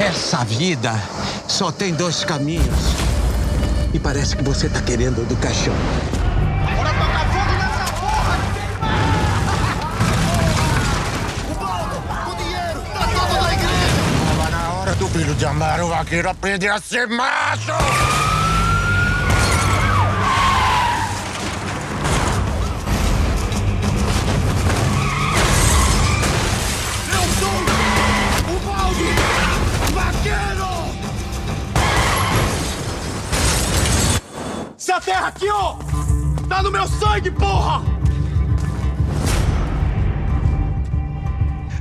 [0.07, 0.93] Essa vida
[1.49, 2.95] só tem dois caminhos.
[3.93, 5.73] E parece que você tá querendo o do caixão.
[14.97, 17.73] do filho de Amaro, o vaqueiro aprende a ser macho!
[35.07, 35.77] Terra aqui, ó,
[36.49, 37.81] tá no meu sangue, porra!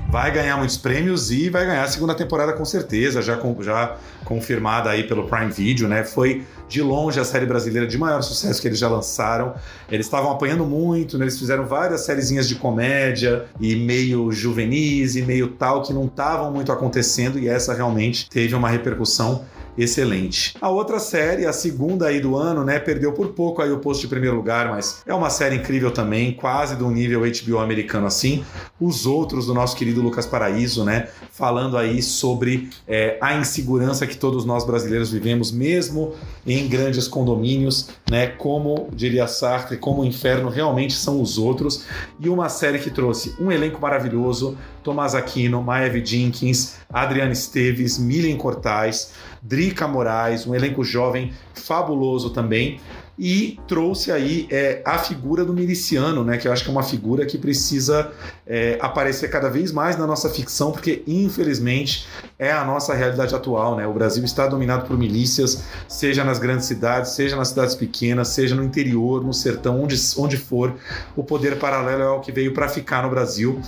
[0.08, 3.96] vai ganhar muitos prêmios e vai ganhar a segunda temporada com certeza, já, com, já
[4.24, 6.04] confirmada aí pelo Prime Video, né?
[6.04, 9.54] Foi de longe a série brasileira de maior sucesso que eles já lançaram.
[9.90, 11.24] Eles estavam apanhando muito, né?
[11.24, 16.50] eles fizeram várias sériezinhas de comédia e meio juvenis e meio tal que não estavam
[16.50, 19.44] muito acontecendo e essa realmente teve uma repercussão
[19.76, 20.54] excelente.
[20.60, 24.02] A outra série, a segunda aí do ano, né, perdeu por pouco aí o posto
[24.02, 28.44] de primeiro lugar, mas é uma série incrível também, quase do nível HBO americano assim.
[28.80, 34.16] Os outros do nosso querido Lucas Paraíso, né, falando aí sobre é, a insegurança que
[34.16, 36.14] todos nós brasileiros vivemos, mesmo
[36.46, 41.84] em grandes condomínios, né, como diria Sartre, como o inferno realmente são os outros.
[42.18, 44.56] E uma série que trouxe um elenco maravilhoso,
[44.86, 52.78] Tomás Aquino, Maeve Jenkins, Adriana Esteves, Milian Cortais, Drica Moraes, um elenco jovem fabuloso também
[53.18, 56.36] e trouxe aí é, a figura do miliciano, né?
[56.36, 58.10] Que eu acho que é uma figura que precisa
[58.46, 62.06] é, aparecer cada vez mais na nossa ficção, porque infelizmente
[62.38, 63.86] é a nossa realidade atual, né?
[63.86, 68.54] O Brasil está dominado por milícias, seja nas grandes cidades, seja nas cidades pequenas, seja
[68.54, 70.74] no interior, no sertão, onde, onde for.
[71.16, 73.60] O poder paralelo é o que veio para ficar no Brasil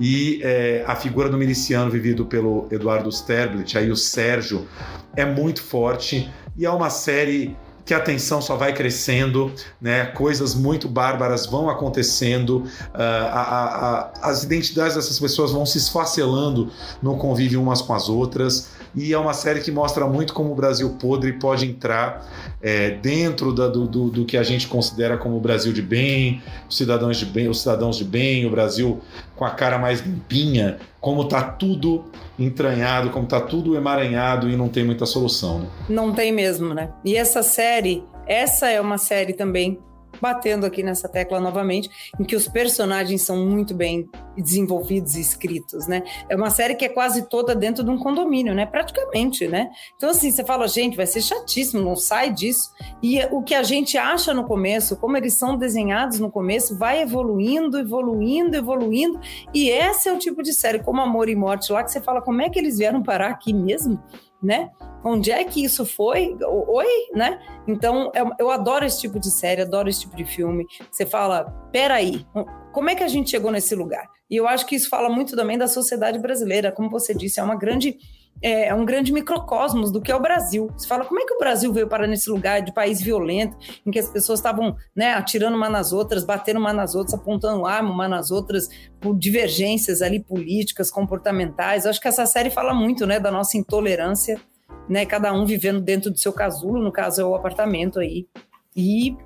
[0.00, 4.66] e é, a figura do miliciano vivido pelo Eduardo Sterblit, aí o Sérgio,
[5.14, 7.56] é muito forte e é uma série
[7.86, 10.06] que a tensão só vai crescendo, né?
[10.06, 15.78] coisas muito bárbaras vão acontecendo, uh, a, a, a, as identidades dessas pessoas vão se
[15.78, 16.68] esfacelando
[17.00, 18.70] no convívio umas com as outras.
[18.96, 22.26] E é uma série que mostra muito como o Brasil podre pode entrar
[22.62, 26.42] é, dentro da, do, do, do, que a gente considera como o Brasil de bem,
[26.68, 29.00] os cidadãos de bem, os cidadãos de bem, o Brasil
[29.36, 32.06] com a cara mais limpinha, como tá tudo
[32.38, 35.60] entranhado, como tá tudo emaranhado e não tem muita solução.
[35.60, 35.66] Né?
[35.90, 36.90] Não tem mesmo, né?
[37.04, 39.78] E essa série, essa é uma série também
[40.20, 41.88] batendo aqui nessa tecla novamente,
[42.18, 46.02] em que os personagens são muito bem desenvolvidos e escritos, né?
[46.28, 48.66] É uma série que é quase toda dentro de um condomínio, né?
[48.66, 49.70] Praticamente, né?
[49.96, 52.70] Então, assim, você fala, gente, vai ser chatíssimo, não sai disso.
[53.02, 57.02] E o que a gente acha no começo, como eles são desenhados no começo, vai
[57.02, 59.18] evoluindo, evoluindo, evoluindo.
[59.54, 62.20] E esse é o tipo de série, como Amor e Morte, lá que você fala,
[62.20, 64.02] como é que eles vieram parar aqui mesmo?
[64.42, 64.70] Né?
[65.04, 66.36] Onde é que isso foi?
[66.42, 67.40] Oi, né?
[67.66, 70.66] Então, eu, eu adoro esse tipo de série, adoro esse tipo de filme.
[70.90, 72.26] Você fala, peraí,
[72.72, 74.08] como é que a gente chegou nesse lugar?
[74.28, 77.42] E eu acho que isso fala muito também da sociedade brasileira, como você disse, é
[77.42, 77.96] uma grande
[78.42, 80.70] é, é, um grande microcosmos do que é o Brasil.
[80.76, 83.90] Você fala, como é que o Brasil veio parar nesse lugar de país violento, em
[83.90, 87.90] que as pessoas estavam né, atirando uma nas outras, batendo uma nas outras, apontando arma
[87.90, 88.68] uma nas outras,
[89.00, 91.84] por divergências ali políticas, comportamentais.
[91.84, 94.40] Eu acho que essa série fala muito né, da nossa intolerância,
[94.88, 98.26] né, cada um vivendo dentro do seu casulo, no caso é o apartamento aí.
[98.74, 99.16] E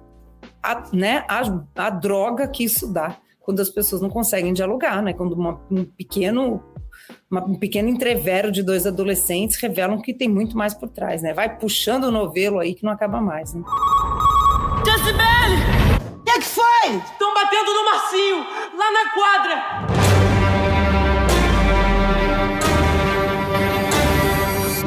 [0.62, 1.42] a, né, a,
[1.76, 5.12] a droga que isso dá quando as pessoas não conseguem dialogar, né?
[5.12, 6.62] Quando uma, um pequeno
[7.30, 11.32] uma, um pequeno entrevero de dois adolescentes revelam que tem muito mais por trás, né?
[11.32, 13.62] Vai puxando o novelo aí que não acaba mais, né?
[14.84, 15.56] Jacibele!
[16.16, 16.96] O que, é que foi?
[17.12, 18.38] Estão batendo no Marcinho,
[18.76, 19.62] lá na quadra!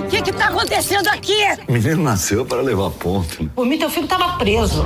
[0.05, 1.43] O que que tá acontecendo aqui?
[1.67, 3.49] O menino nasceu para levar ponto.
[3.55, 4.83] Por mim, teu filho tava preso.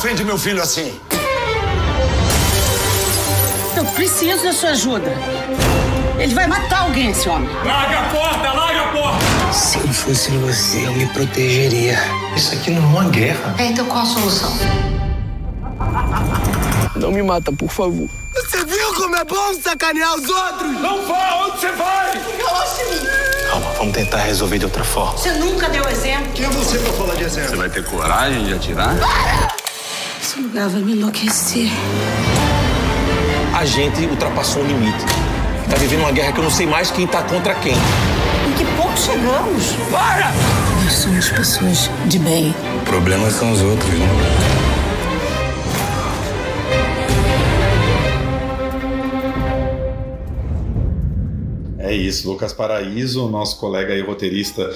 [0.00, 0.98] Ofende meu filho assim?
[3.76, 5.12] Eu preciso da sua ajuda.
[6.18, 7.50] Ele vai matar alguém, esse homem.
[7.62, 9.52] Larga a porta, larga a porta!
[9.52, 11.98] Se eu fosse você, eu me protegeria.
[12.34, 13.54] Isso aqui não é uma guerra.
[13.58, 14.50] É, então qual a solução?
[16.96, 18.08] Não me mata, por favor.
[18.32, 20.80] Você viu como é bom sacanear os outros?
[20.80, 22.12] Não vá, onde você vai?
[23.50, 25.18] Calma, vamos tentar resolver de outra forma.
[25.18, 26.32] Você nunca deu exemplo.
[26.32, 27.50] Quem é você pra falar de exemplo?
[27.50, 28.96] Você vai ter coragem de atirar?
[28.98, 29.59] Para!
[30.30, 31.68] Esse lugar vai me enlouquecer.
[33.52, 35.04] A gente ultrapassou o limite.
[35.68, 37.72] Tá vivendo uma guerra que eu não sei mais quem tá contra quem.
[37.72, 39.72] Em que ponto chegamos?
[39.90, 40.30] Para!
[40.84, 42.54] Nós somos pessoas de bem.
[42.80, 44.06] O problema são os outros, né?
[51.80, 54.70] É isso, Lucas Paraíso, nosso colega e roteirista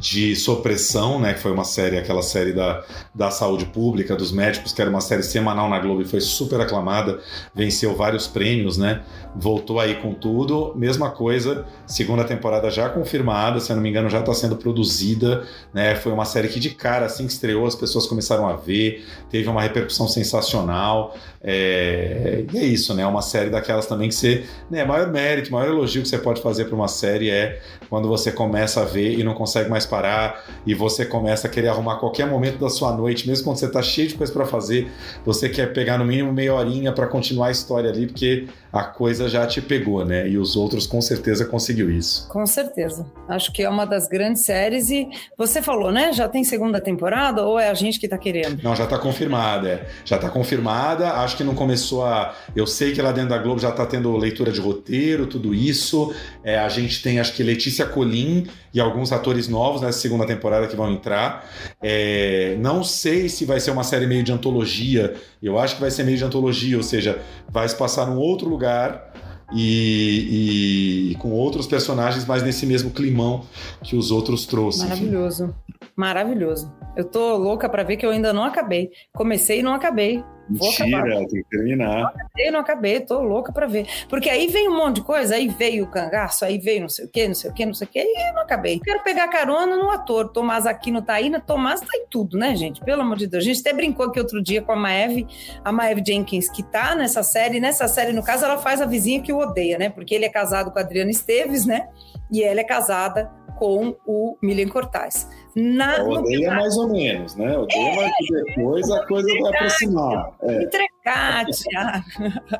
[0.00, 2.82] de Sopressão, né, que foi uma série, aquela série da,
[3.14, 6.58] da saúde pública, dos médicos, que era uma série semanal na Globo e foi super
[6.58, 7.20] aclamada,
[7.54, 9.02] venceu vários prêmios, né,
[9.36, 14.08] voltou aí com tudo, mesma coisa, segunda temporada já confirmada, se eu não me engano
[14.08, 17.74] já está sendo produzida, né, foi uma série que de cara, assim que estreou, as
[17.74, 23.50] pessoas começaram a ver, teve uma repercussão sensacional, é, e é isso, né, uma série
[23.50, 26.88] daquelas também que você, né, maior mérito, maior elogio que você pode fazer para uma
[26.88, 31.48] série é quando você começa a ver e não consegue mais parar e você começa
[31.48, 34.32] a querer arrumar qualquer momento da sua noite, mesmo quando você está cheio de coisa
[34.32, 34.90] para fazer,
[35.24, 39.28] você quer pegar no mínimo meia horinha para continuar a história ali, porque a coisa
[39.28, 40.28] já te pegou, né?
[40.28, 42.28] E os outros com certeza conseguiu isso.
[42.28, 43.04] Com certeza.
[43.28, 46.12] Acho que é uma das grandes séries e você falou, né?
[46.12, 48.62] Já tem segunda temporada ou é a gente que tá querendo?
[48.62, 49.88] Não, já tá confirmada, é.
[50.04, 51.10] Já tá confirmada.
[51.14, 52.34] Acho que não começou a.
[52.54, 56.14] Eu sei que lá dentro da Globo já tá tendo leitura de roteiro, tudo isso.
[56.44, 60.66] É, a gente tem, acho que Letícia Colim e alguns atores novos nessa segunda temporada
[60.66, 61.48] que vão entrar.
[61.82, 65.14] É, não sei se vai ser uma série meio de antologia.
[65.42, 68.48] Eu acho que vai ser meio de antologia, ou seja, vai se passar num outro
[68.48, 69.10] lugar
[69.52, 73.44] e, e, com outros personagens, mas nesse mesmo climão
[73.82, 74.90] que os outros trouxeram.
[74.90, 75.54] Maravilhoso.
[75.96, 76.72] Maravilhoso.
[76.96, 78.90] Eu tô louca para ver que eu ainda não acabei.
[79.12, 80.24] Comecei e não acabei.
[80.50, 82.00] Mentira, tem que terminar.
[82.00, 83.86] Não acabei, não acabei, tô louca pra ver.
[84.08, 87.04] Porque aí vem um monte de coisa, aí veio o cangaço, aí veio não sei
[87.04, 88.80] o que, não sei o que, não sei o que, e eu não acabei.
[88.80, 91.40] Quero pegar carona no ator, Tomás Aquino tá aí, né?
[91.44, 92.80] Tomás tá em tudo, né, gente?
[92.80, 93.44] Pelo amor de Deus.
[93.44, 95.26] A gente até brincou aqui outro dia com a Maeve,
[95.64, 97.60] a Maeve Jenkins, que tá nessa série.
[97.60, 99.88] Nessa série, no caso, ela faz a vizinha que o odeia, né?
[99.88, 101.88] Porque ele é casado com a Adriana Esteves, né?
[102.30, 105.28] E ela é casada com o Milian Cortaz.
[105.54, 107.58] Na, é, odeia mais ou menos, né?
[107.58, 110.32] Odeia, é, mas depois a coisa vai aproximar.
[110.42, 110.62] É.
[110.62, 112.04] Entregar, Thiago.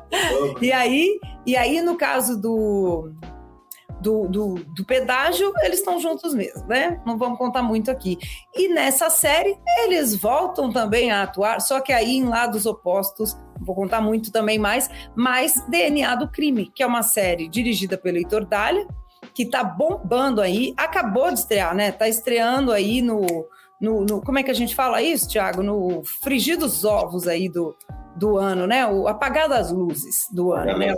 [0.61, 3.13] e, aí, e aí, no caso do,
[4.01, 7.01] do, do, do, pedágio, eles estão juntos mesmo, né?
[7.05, 8.17] Não vamos contar muito aqui.
[8.53, 13.65] E nessa série, eles voltam também a atuar, só que aí em lados opostos, não
[13.65, 18.17] vou contar muito também mais, mas DNA do Crime, que é uma série dirigida pelo
[18.17, 18.85] Heitor Dália,
[19.33, 21.91] que tá bombando aí, acabou de estrear, né?
[21.91, 23.25] Tá estreando aí no,
[23.79, 25.63] no, no como é que a gente fala isso, Thiago?
[25.63, 27.75] No frigir dos ovos aí do,
[28.15, 28.85] do ano, né?
[28.85, 30.93] O apagar das luzes do ano, né?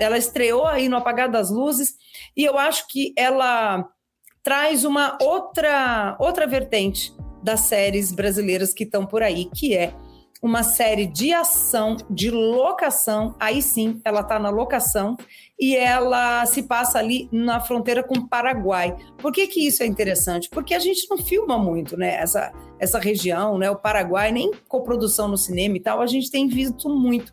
[0.00, 1.94] Ela, estreou aí no apagar das luzes
[2.36, 3.88] e eu acho que ela
[4.42, 9.94] traz uma outra outra vertente das séries brasileiras que estão por aí, que é
[10.42, 13.36] uma série de ação, de locação.
[13.38, 15.16] Aí sim, ela está na locação
[15.58, 18.96] e ela se passa ali na fronteira com o Paraguai.
[19.18, 20.50] Por que, que isso é interessante?
[20.50, 22.16] Porque a gente não filma muito, né?
[22.16, 23.70] Essa, essa região, né?
[23.70, 27.32] O Paraguai, nem coprodução no cinema e tal, a gente tem visto muito.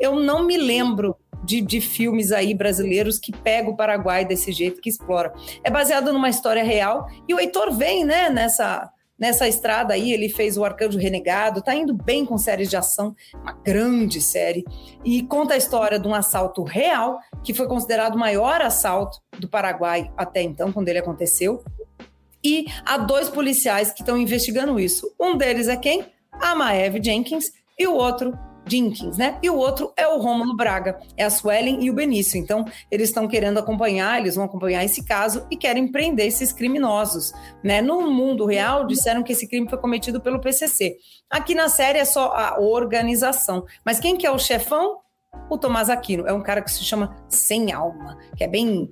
[0.00, 4.80] Eu não me lembro de, de, filmes aí brasileiros que pega o Paraguai desse jeito,
[4.80, 5.34] que explora.
[5.62, 10.28] É baseado numa história real e o Heitor vem, né, nessa Nessa estrada aí, ele
[10.28, 14.64] fez o Arcanjo Renegado, tá indo bem com séries de ação, uma grande série,
[15.04, 19.48] e conta a história de um assalto real, que foi considerado o maior assalto do
[19.48, 21.64] Paraguai até então, quando ele aconteceu.
[22.44, 25.10] E há dois policiais que estão investigando isso.
[25.18, 26.04] Um deles é quem?
[26.32, 27.46] A Maeve Jenkins,
[27.78, 28.32] e o outro
[28.66, 29.38] Jenkins, né?
[29.42, 32.38] E o outro é o Rômulo Braga, é a Suelen e o Benício.
[32.38, 37.32] Então, eles estão querendo acompanhar, eles vão acompanhar esse caso e querem prender esses criminosos,
[37.62, 37.80] né?
[37.80, 40.96] No mundo real, disseram que esse crime foi cometido pelo PCC.
[41.30, 43.64] Aqui na série é só a organização.
[43.84, 44.98] Mas quem que é o chefão?
[45.50, 46.26] O Tomás Aquino.
[46.26, 48.90] É um cara que se chama Sem Alma, que é bem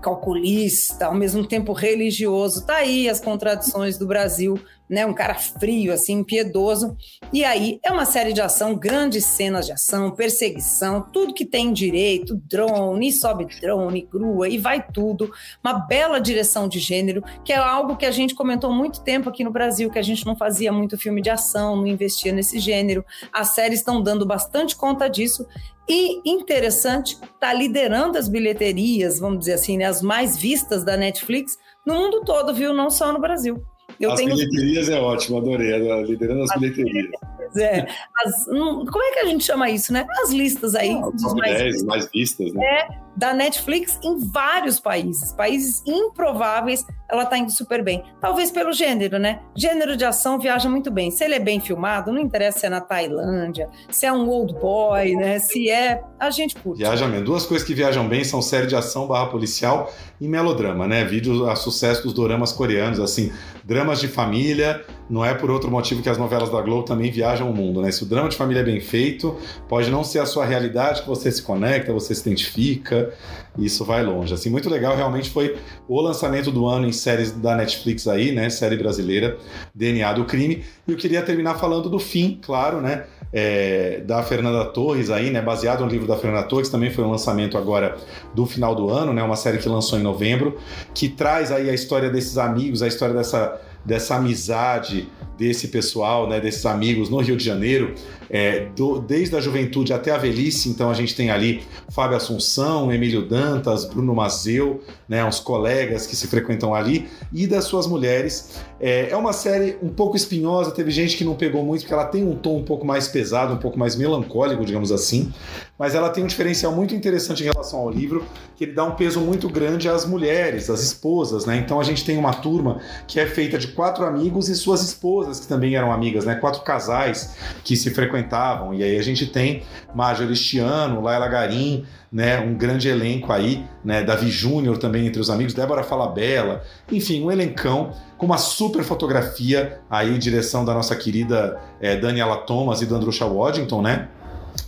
[0.00, 2.64] calculista, ao mesmo tempo religioso.
[2.64, 4.58] Tá aí as contradições do Brasil
[4.88, 5.06] né?
[5.06, 6.96] Um cara frio, assim, impiedoso.
[7.32, 11.72] E aí é uma série de ação, grandes cenas de ação, perseguição, tudo que tem
[11.72, 15.32] direito, drone, sobe drone, grua e vai tudo.
[15.64, 19.42] Uma bela direção de gênero, que é algo que a gente comentou muito tempo aqui
[19.42, 23.04] no Brasil, que a gente não fazia muito filme de ação, não investia nesse gênero.
[23.32, 25.46] As séries estão dando bastante conta disso.
[25.88, 31.58] E interessante, tá liderando as bilheterias, vamos dizer assim, né, as mais vistas da Netflix
[31.84, 32.72] no mundo todo, viu?
[32.72, 33.62] Não só no Brasil.
[34.02, 34.34] Eu as tenho...
[34.34, 35.70] bilheterias é ótimo, adorei,
[36.02, 37.12] liderando as, as bilheterias.
[37.56, 37.86] É.
[38.24, 40.06] As, como é que a gente chama isso, né?
[40.22, 40.92] As listas aí.
[40.92, 42.64] Ah, dos mais, 10, mais vistas, né?
[42.64, 48.02] É, da Netflix em vários países, países improváveis, ela tá indo super bem.
[48.20, 49.40] Talvez pelo gênero, né?
[49.54, 51.10] Gênero de ação viaja muito bem.
[51.10, 54.54] Se ele é bem filmado, não interessa se é na Tailândia, se é um old
[54.54, 55.38] boy, né?
[55.38, 56.78] Se é, a gente curte.
[56.78, 57.26] Viaja mesmo.
[57.26, 61.04] Duas coisas que viajam bem são série de ação barra policial e melodrama, né?
[61.04, 63.30] Vídeo a sucesso dos doramas coreanos, assim,
[63.62, 67.31] dramas de família, não é por outro motivo que as novelas da Globo também viajam
[67.40, 67.90] o mundo, né?
[67.90, 69.36] Se o drama de família é bem feito,
[69.68, 73.12] pode não ser a sua realidade que você se conecta, você se identifica,
[73.58, 74.34] isso vai longe.
[74.34, 75.56] Assim, muito legal, realmente foi
[75.88, 78.50] o lançamento do ano em séries da Netflix aí, né?
[78.50, 79.36] Série brasileira,
[79.74, 80.64] DNA do Crime.
[80.86, 83.04] E eu queria terminar falando do fim, claro, né?
[83.32, 85.40] É, da Fernanda Torres aí, né?
[85.40, 87.96] Baseado no livro da Fernanda Torres, também foi um lançamento agora
[88.34, 89.22] do final do ano, né?
[89.22, 90.58] Uma série que lançou em novembro,
[90.94, 96.40] que traz aí a história desses amigos, a história dessa dessa amizade desse pessoal, né,
[96.40, 97.94] desses amigos no Rio de Janeiro,
[98.32, 100.70] é, do, desde a juventude até a velhice.
[100.70, 106.16] Então a gente tem ali Fábio Assunção, Emílio Dantas, Bruno Mazeu, né, uns colegas que
[106.16, 108.58] se frequentam ali, e das suas mulheres.
[108.80, 112.06] É, é uma série um pouco espinhosa, teve gente que não pegou muito, porque ela
[112.06, 115.32] tem um tom um pouco mais pesado, um pouco mais melancólico, digamos assim,
[115.78, 118.24] mas ela tem um diferencial muito interessante em relação ao livro,
[118.56, 121.56] que ele dá um peso muito grande às mulheres, às esposas, né?
[121.56, 125.40] Então a gente tem uma turma que é feita de quatro amigos e suas esposas,
[125.40, 126.36] que também eram amigas, né?
[126.36, 127.90] Quatro casais que se
[128.22, 128.72] frequentavam.
[128.72, 129.62] E aí a gente tem
[129.94, 135.30] Major Estiano, Laila Garim, né, um grande elenco aí, né, Davi Júnior também entre os
[135.30, 141.58] amigos, Débora Falabella, enfim, um elencão com uma super fotografia aí, direção da nossa querida
[141.80, 144.08] é, Daniela Thomas e do Andrusha Waddington, né?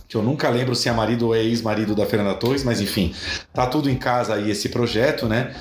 [0.07, 3.13] que eu nunca lembro se é marido ou é ex-marido da Fernanda Torres, mas enfim,
[3.51, 5.53] tá tudo em casa aí esse projeto, né?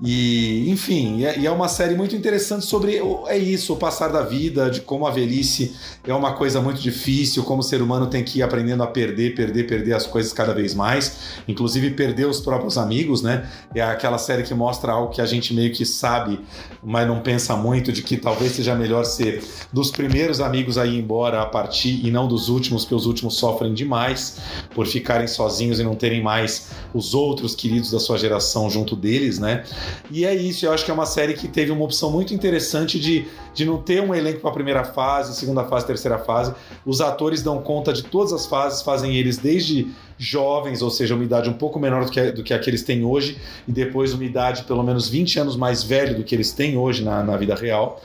[0.00, 4.70] E, enfim, e é uma série muito interessante sobre é isso, o passar da vida,
[4.70, 5.74] de como a velhice
[6.06, 9.34] é uma coisa muito difícil, como o ser humano tem que ir aprendendo a perder,
[9.34, 13.48] perder, perder as coisas cada vez mais, inclusive perder os próprios amigos, né?
[13.74, 16.38] É aquela série que mostra algo que a gente meio que sabe,
[16.80, 19.42] mas não pensa muito, de que talvez seja melhor ser
[19.72, 23.36] dos primeiros amigos a ir embora a partir e não dos últimos, porque os últimos
[23.36, 24.38] sofrem demais
[24.76, 29.40] por ficarem sozinhos e não terem mais os outros queridos da sua geração junto deles,
[29.40, 29.64] né?
[30.10, 32.98] E é isso, eu acho que é uma série que teve uma opção muito interessante
[32.98, 36.54] de, de não ter um elenco para a primeira fase, segunda fase, terceira fase.
[36.84, 39.88] Os atores dão conta de todas as fases, fazem eles desde
[40.18, 42.82] jovens, ou seja, uma idade um pouco menor do que, do que a que eles
[42.82, 46.52] têm hoje, e depois uma idade pelo menos 20 anos mais velho do que eles
[46.52, 48.00] têm hoje na, na vida real.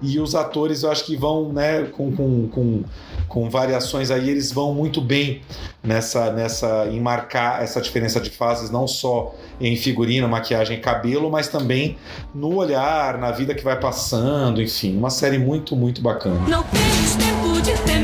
[0.00, 2.84] E os atores eu acho que vão, né, com, com, com,
[3.26, 5.40] com variações aí, eles vão muito bem
[5.82, 11.48] nessa, nessa em marcar essa diferença de fases, não só em figurino, maquiagem, cabelo, mas
[11.48, 11.96] também
[12.34, 16.46] no olhar, na vida que vai passando, enfim, uma série muito, muito bacana.
[16.46, 17.76] Não tempo de.
[17.76, 17.95] Esse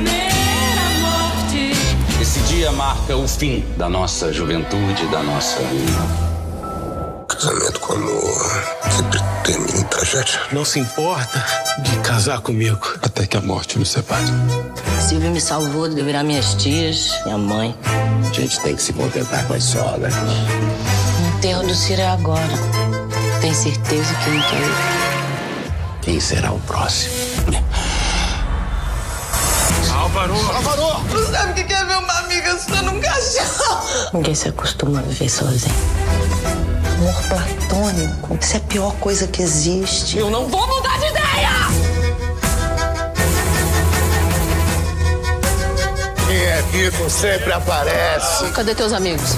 [2.62, 7.26] dia marca o fim da nossa juventude, da nossa vida.
[7.26, 10.40] Casamento com amor sempre termina em tragédia.
[10.52, 11.44] Não se importa
[11.80, 14.26] de casar comigo até que a morte nos separe.
[15.00, 17.74] Silvio me salvou de virar minhas tias, minha mãe.
[18.30, 20.14] A gente tem que se contentar com as solas.
[20.14, 22.46] O enterro do Ciro é agora.
[23.40, 26.00] Tem certeza que não quer ir?
[26.02, 27.12] Quem será o próximo?
[30.30, 31.02] Álvaro!
[31.12, 33.82] Não sabe o que é ver uma amiga só num caixão.
[34.12, 35.74] Ninguém se acostuma a viver sozinho.
[36.94, 38.38] Amor platônico.
[38.40, 40.18] Isso é a pior coisa que existe.
[40.18, 41.50] Eu não vou mudar de ideia!
[46.28, 48.48] Quem é vivo sempre aparece.
[48.52, 49.34] Cadê teus amigos?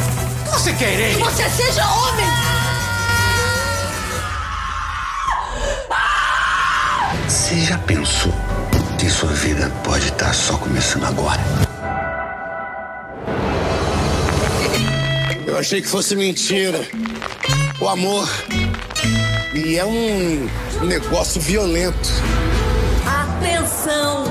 [0.53, 1.16] Você querer?
[1.16, 2.26] Você seja homem!
[7.26, 8.32] Você já pensou
[9.05, 11.43] que sua vida pode estar só começando agora?
[15.47, 16.81] Eu achei que fosse mentira.
[17.79, 18.27] O amor.
[19.55, 20.49] E é um
[20.87, 22.09] negócio violento.
[23.07, 24.25] Atenção!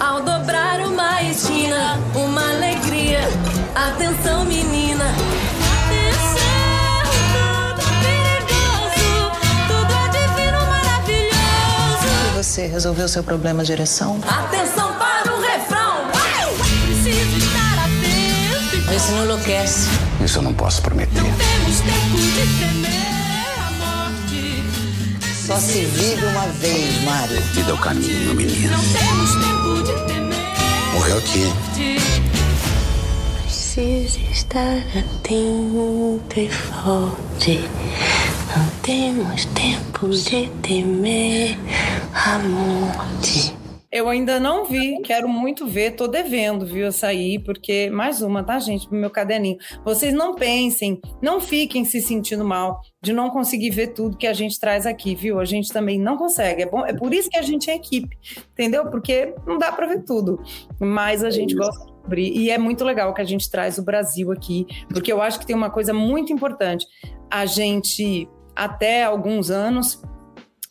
[0.00, 3.20] Ao dobrar uma esquina, uma alegria.
[3.76, 5.04] Atenção, menina!
[12.50, 14.18] Você resolveu seu problema de ereção?
[14.26, 15.98] Atenção para o refrão!
[16.12, 16.52] Uau!
[16.84, 18.90] Preciso estar atento.
[18.90, 19.88] Vê se não enlouquece.
[20.24, 21.12] Isso eu não posso prometer.
[21.14, 24.64] Temos tempo de temer a morte.
[25.46, 27.40] Só se vive uma vez, Mário.
[27.52, 28.72] Vida é o caminho, meu menino.
[28.72, 30.94] Não temos tempo de temer.
[30.94, 31.52] Morreu aqui.
[33.44, 37.70] Preciso estar atento e forte.
[38.56, 41.56] Não temos tempo de temer
[43.92, 48.44] Eu ainda não vi, quero muito ver, tô devendo, viu, essa aí, porque mais uma,
[48.44, 49.58] tá, gente, pro meu caderninho.
[49.84, 54.32] Vocês não pensem, não fiquem se sentindo mal de não conseguir ver tudo que a
[54.32, 55.40] gente traz aqui, viu?
[55.40, 56.62] A gente também não consegue.
[56.62, 58.16] É bom, é por isso que a gente é equipe,
[58.52, 58.86] entendeu?
[58.86, 60.40] Porque não dá para ver tudo,
[60.78, 63.82] mas a gente gosta de cobrir e é muito legal que a gente traz o
[63.82, 66.86] Brasil aqui, porque eu acho que tem uma coisa muito importante.
[67.28, 70.00] A gente até alguns anos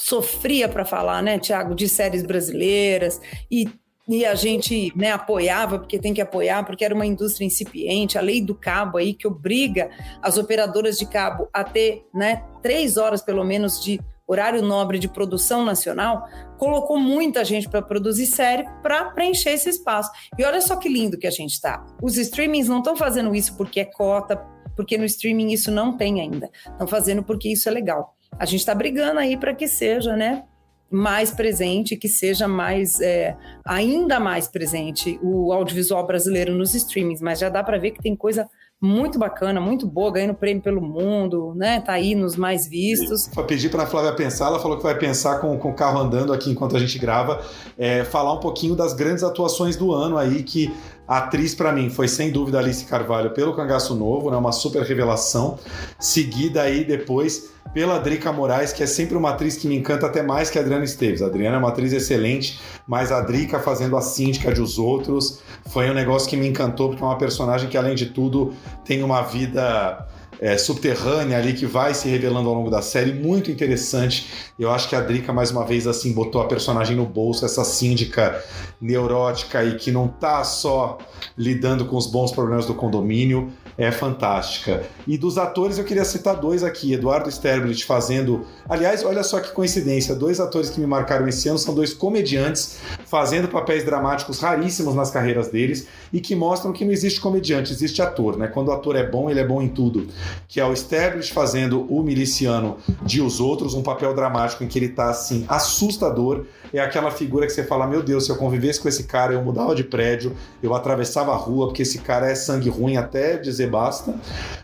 [0.10, 3.68] sofria para falar, né, Tiago, de séries brasileiras e
[4.12, 8.22] e a gente né, apoiava, porque tem que apoiar, porque era uma indústria incipiente, a
[8.22, 13.22] lei do cabo aí que obriga as operadoras de cabo a ter né, três horas
[13.22, 19.12] pelo menos de horário nobre de produção nacional, colocou muita gente para produzir série para
[19.12, 20.10] preencher esse espaço.
[20.40, 21.86] E olha só que lindo que a gente está.
[22.02, 24.38] Os streamings não estão fazendo isso porque é cota,
[24.76, 26.50] porque no streaming isso não tem ainda.
[26.66, 28.16] Estão fazendo porque isso é legal.
[28.38, 30.44] A gente está brigando aí para que seja, né?
[30.92, 37.40] mais presente, que seja mais é, ainda mais presente o audiovisual brasileiro nos streamings, mas
[37.40, 38.50] já dá para ver que tem coisa
[38.82, 41.82] muito bacana, muito boa, ganhando prêmio pelo mundo, né?
[41.82, 43.30] Tá aí nos mais vistos.
[43.34, 46.00] Vou pedir para a Flávia pensar, ela falou que vai pensar com, com o carro
[46.00, 47.42] andando aqui enquanto a gente grava,
[47.78, 50.74] é, falar um pouquinho das grandes atuações do ano aí, que
[51.18, 54.38] atriz para mim foi sem dúvida Alice Carvalho pelo Cangaço Novo, né?
[54.38, 55.58] Uma super revelação,
[55.98, 60.22] seguida aí depois pela Drica Moraes, que é sempre uma atriz que me encanta até
[60.22, 61.22] mais que a Adriana Esteves.
[61.22, 65.40] A Adriana é uma atriz excelente, mas a Drica fazendo a síndica de Os Outros
[65.68, 68.54] foi um negócio que me encantou, porque é uma personagem que, além de tudo,
[68.84, 70.08] tem uma vida
[70.40, 74.30] é, subterrânea ali que vai se revelando ao longo da série, muito interessante.
[74.58, 77.64] Eu acho que a Drica, mais uma vez, assim, botou a personagem no bolso, essa
[77.64, 78.42] síndica
[78.80, 80.98] neurótica e que não tá só
[81.38, 84.84] lidando com os bons problemas do condomínio, é fantástica.
[85.08, 89.54] E dos atores eu queria citar dois aqui, Eduardo Sterblit fazendo, aliás, olha só que
[89.54, 94.94] coincidência, dois atores que me marcaram esse ano são dois comediantes fazendo papéis dramáticos raríssimos
[94.94, 98.48] nas carreiras deles e que mostram que não existe comediante, existe ator, né?
[98.48, 100.10] Quando o ator é bom, ele é bom em tudo.
[100.50, 104.78] Que é o Sterblit fazendo o miliciano de Os Outros, um papel dramático em que
[104.78, 106.44] ele tá assim assustador
[106.74, 109.42] é aquela figura que você fala: meu Deus, se eu convivesse com esse cara, eu
[109.42, 113.69] mudava de prédio, eu atravessava a rua, porque esse cara é sangue ruim até dizer
[113.70, 114.14] basta.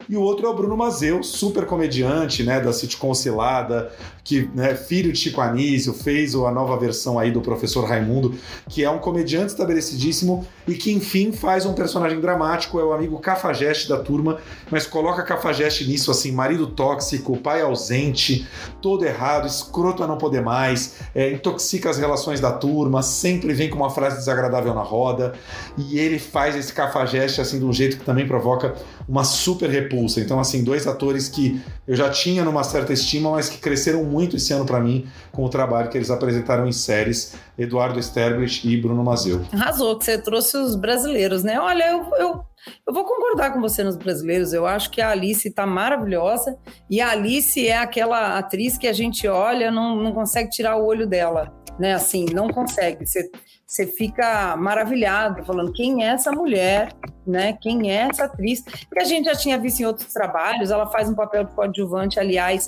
[0.08, 3.92] E o outro é o Bruno Mazeu, super comediante, né, da sitcom Cilada,
[4.24, 8.36] que, né, filho de Chico Anísio, fez a nova versão aí do Professor Raimundo,
[8.70, 13.20] que é um comediante estabelecidíssimo e que, enfim, faz um personagem dramático, é o amigo
[13.20, 18.48] cafajeste da turma, mas coloca cafajeste nisso, assim, marido tóxico, pai ausente,
[18.82, 23.70] todo errado, escroto a não poder mais, é, intoxica as relações da turma, sempre vem
[23.70, 25.34] com uma frase desagradável na roda,
[25.78, 28.76] e ele faz esse cafajeste assim de um jeito que também provoca
[29.08, 30.20] uma super repulsa.
[30.20, 34.36] Então, assim, dois atores que eu já tinha numa certa estima, mas que cresceram muito
[34.36, 38.78] esse ano para mim com o trabalho que eles apresentaram em séries, Eduardo Sterblich e
[38.78, 39.46] Bruno Mazeu.
[39.54, 41.60] Arrasou que você trouxe os brasileiros, né?
[41.60, 42.42] Olha, eu, eu,
[42.88, 44.54] eu vou concordar com você nos brasileiros.
[44.54, 46.58] Eu acho que a Alice tá maravilhosa
[46.90, 50.86] e a Alice é aquela atriz que a gente olha, não, não consegue tirar o
[50.86, 51.94] olho dela né?
[51.94, 53.06] Assim, não consegue.
[53.06, 56.94] Você, fica maravilhado, falando quem é essa mulher,
[57.26, 57.54] né?
[57.54, 58.62] Quem é essa atriz?
[58.62, 62.20] Porque a gente já tinha visto em outros trabalhos, ela faz um papel de coadjuvante,
[62.20, 62.68] aliás,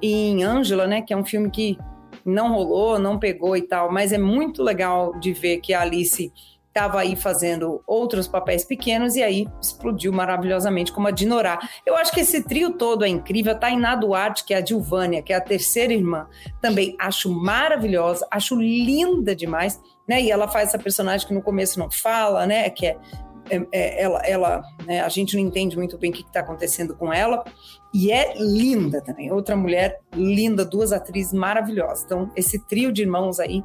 [0.00, 1.02] em Ângela, né?
[1.02, 1.76] Que é um filme que
[2.24, 6.32] não rolou, não pegou e tal, mas é muito legal de ver que a Alice
[6.74, 11.60] estava aí fazendo outros papéis pequenos e aí explodiu maravilhosamente como a Dinorá.
[11.86, 13.52] Eu acho que esse trio todo é incrível.
[13.52, 16.26] A Tainá Duarte, que é a Dilvânia, que é a terceira irmã,
[16.60, 20.20] também acho maravilhosa, acho linda demais, né?
[20.20, 22.68] E ela faz essa personagem que no começo não fala, né?
[22.70, 22.96] Que é,
[23.50, 25.00] é, é ela, ela né?
[25.00, 27.44] a gente não entende muito bem o que está acontecendo com ela.
[27.94, 32.02] E é linda também, outra mulher linda, duas atrizes maravilhosas.
[32.04, 33.62] Então, esse trio de irmãos aí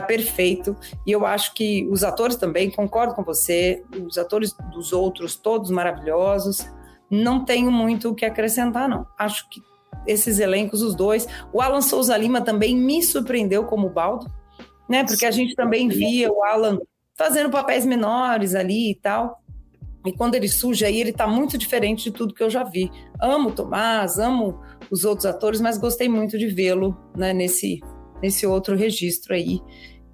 [0.00, 0.76] perfeito.
[1.06, 5.70] E eu acho que os atores também, concordo com você, os atores dos outros, todos
[5.70, 6.66] maravilhosos.
[7.10, 9.06] Não tenho muito o que acrescentar, não.
[9.18, 9.62] Acho que
[10.06, 11.26] esses elencos, os dois.
[11.52, 14.30] O Alan Souza Lima também me surpreendeu como Baldo,
[14.88, 15.04] né?
[15.04, 16.78] Porque a gente também via o Alan
[17.16, 19.40] fazendo papéis menores ali e tal.
[20.04, 22.90] E quando ele surge aí, ele tá muito diferente de tudo que eu já vi.
[23.20, 24.60] Amo o Tomás, amo
[24.90, 27.80] os outros atores, mas gostei muito de vê-lo né, nesse
[28.22, 29.60] nesse outro registro aí.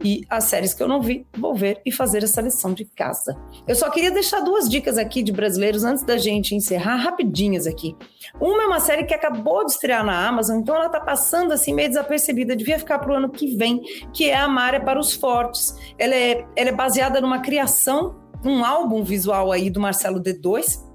[0.02, 3.36] E as séries que eu não vi, vou ver e fazer essa lição de casa.
[3.68, 7.94] Eu só queria deixar duas dicas aqui de brasileiros antes da gente encerrar, rapidinhas aqui.
[8.40, 11.74] Uma é uma série que acabou de estrear na Amazon, então ela tá passando assim
[11.74, 13.82] meio desapercebida, devia ficar pro ano que vem,
[14.12, 15.76] que é A Maré para os Fortes.
[15.98, 20.88] Ela é, ela é baseada numa criação, um álbum visual aí do Marcelo D2,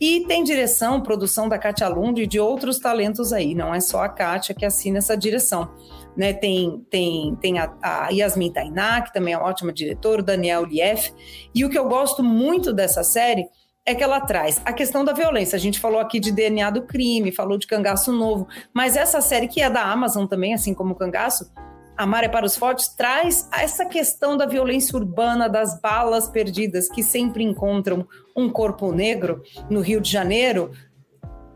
[0.00, 4.02] e tem direção, produção da Katia Lund e de outros talentos aí, não é só
[4.02, 5.70] a Katia que assina essa direção
[6.16, 6.32] né?
[6.32, 11.10] Tem, tem, tem a, a Yasmin Tainá, que também é ótima diretora, o Daniel Lief.
[11.54, 13.46] E o que eu gosto muito dessa série
[13.84, 15.54] é que ela traz a questão da violência.
[15.54, 19.46] A gente falou aqui de DNA do crime, falou de Cangaço Novo, mas essa série
[19.46, 21.48] que é da Amazon também, assim como o Cangaço,
[21.96, 27.02] Amar é para os Fortes, traz essa questão da violência urbana, das balas perdidas que
[27.02, 28.06] sempre encontram
[28.36, 29.40] um corpo negro
[29.70, 30.72] no Rio de Janeiro,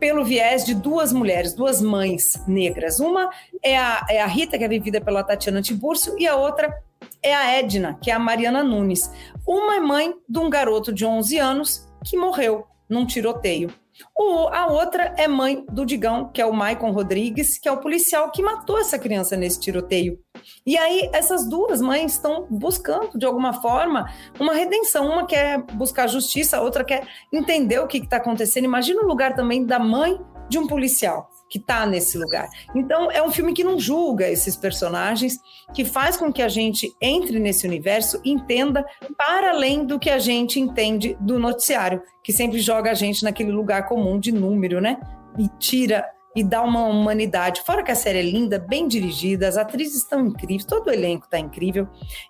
[0.01, 2.99] pelo viés de duas mulheres, duas mães negras.
[2.99, 3.29] Uma
[3.61, 6.75] é a, é a Rita, que é vivida pela Tatiana Tiburcio, e a outra
[7.21, 9.11] é a Edna, que é a Mariana Nunes.
[9.47, 13.71] Uma é mãe de um garoto de 11 anos que morreu num tiroteio.
[14.17, 17.77] O, a outra é mãe do Digão, que é o Maicon Rodrigues, que é o
[17.77, 20.19] policial que matou essa criança nesse tiroteio.
[20.65, 25.07] E aí, essas duas mães estão buscando, de alguma forma, uma redenção.
[25.07, 28.65] Uma quer buscar justiça, a outra quer entender o que está acontecendo.
[28.65, 30.19] Imagina o lugar também da mãe
[30.49, 32.49] de um policial que está nesse lugar.
[32.73, 35.37] Então, é um filme que não julga esses personagens,
[35.73, 38.85] que faz com que a gente entre nesse universo e entenda
[39.17, 43.51] para além do que a gente entende do noticiário, que sempre joga a gente naquele
[43.51, 44.97] lugar comum de número, né?
[45.37, 46.05] E tira
[46.35, 47.61] e dá uma humanidade.
[47.65, 51.25] Fora que a série é linda, bem dirigida, as atrizes estão incríveis, todo o elenco
[51.25, 51.87] está incrível.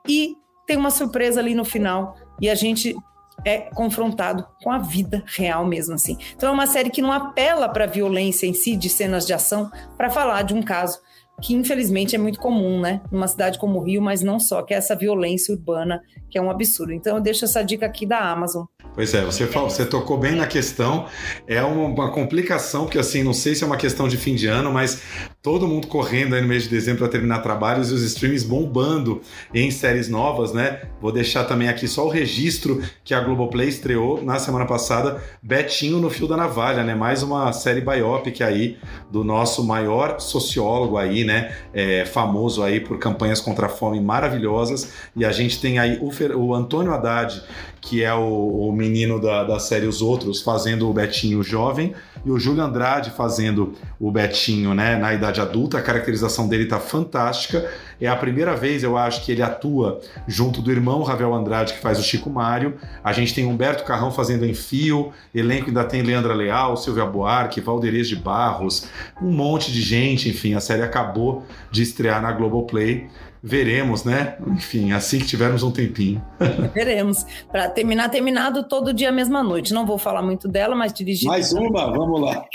[0.07, 2.95] E tem uma surpresa ali no final e a gente
[3.43, 6.17] é confrontado com a vida real mesmo assim.
[6.35, 9.33] Então é uma série que não apela para a violência em si, de cenas de
[9.33, 10.99] ação, para falar de um caso
[11.41, 13.01] que infelizmente é muito comum, né?
[13.11, 16.41] Numa cidade como o Rio, mas não só, que é essa violência urbana, que é
[16.41, 16.93] um absurdo.
[16.93, 18.65] Então eu deixo essa dica aqui da Amazon.
[18.93, 21.05] Pois é, você, falou, você tocou bem na questão.
[21.47, 24.47] É uma, uma, complicação, porque assim, não sei se é uma questão de fim de
[24.47, 25.01] ano, mas
[25.41, 29.21] todo mundo correndo aí no mês de dezembro para terminar trabalhos e os streams bombando
[29.53, 30.81] em séries novas, né?
[31.01, 35.97] Vou deixar também aqui só o registro que a Globoplay estreou na semana passada, Betinho
[35.99, 36.93] no Fio da Navalha, né?
[36.93, 38.77] Mais uma série biopic aí
[39.09, 41.55] do nosso maior sociólogo aí, né?
[41.73, 44.91] É, famoso aí por campanhas contra a fome maravilhosas.
[45.15, 47.41] E a gente tem aí o, Fer, o Antônio Haddad,
[47.81, 52.29] que é o, o menino da, da série Os Outros, fazendo o Betinho jovem, e
[52.29, 55.79] o Júlio Andrade fazendo o Betinho, né, na idade adulta.
[55.79, 57.67] A caracterização dele tá fantástica.
[57.99, 61.79] É a primeira vez, eu acho, que ele atua junto do irmão Ravel Andrade, que
[61.79, 62.75] faz o Chico Mário.
[63.03, 67.59] A gente tem Humberto Carrão fazendo em fio, elenco ainda tem Leandra Leal, Silvia Buarque,
[67.59, 68.87] Valderez de Barros,
[69.19, 73.09] um monte de gente, enfim, a série acabou de estrear na Globoplay
[73.43, 74.37] veremos, né?
[74.47, 76.23] Enfim, assim que tivermos um tempinho.
[76.73, 77.25] veremos.
[77.51, 79.73] Para terminar, terminado todo dia, mesma noite.
[79.73, 81.27] Não vou falar muito dela, mas dirigir.
[81.27, 82.45] Mais uma, vamos lá.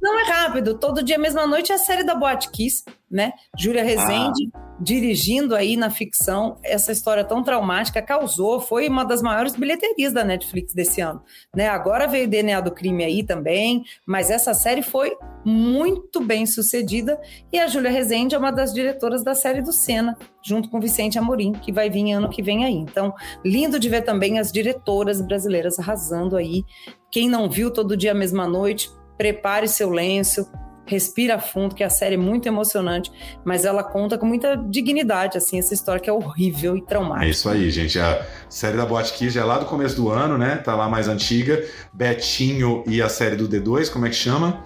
[0.00, 0.74] Não é rápido.
[0.74, 3.32] Todo dia, mesma noite é a série da Boate Kiss, né?
[3.58, 4.50] Júlia Rezende.
[4.54, 10.12] Ah dirigindo aí na ficção essa história tão traumática, causou, foi uma das maiores bilheterias
[10.12, 11.22] da Netflix desse ano.
[11.54, 11.68] Né?
[11.68, 17.20] Agora veio DNA do Crime aí também, mas essa série foi muito bem sucedida
[17.52, 21.18] e a Júlia Rezende é uma das diretoras da série do Senna, junto com Vicente
[21.18, 22.74] Amorim, que vai vir ano que vem aí.
[22.74, 23.14] Então,
[23.44, 26.64] lindo de ver também as diretoras brasileiras arrasando aí.
[27.10, 30.50] Quem não viu todo dia a mesma noite, prepare seu lenço,
[30.86, 33.10] respira fundo, que a série é muito emocionante,
[33.44, 37.26] mas ela conta com muita dignidade, assim, essa história que é horrível e traumática.
[37.26, 37.98] É isso aí, gente.
[37.98, 40.56] A série da Boate Kiss é lá do começo do ano, né?
[40.56, 41.64] Tá lá mais antiga.
[41.92, 44.62] Betinho e a série do D2, como é que chama?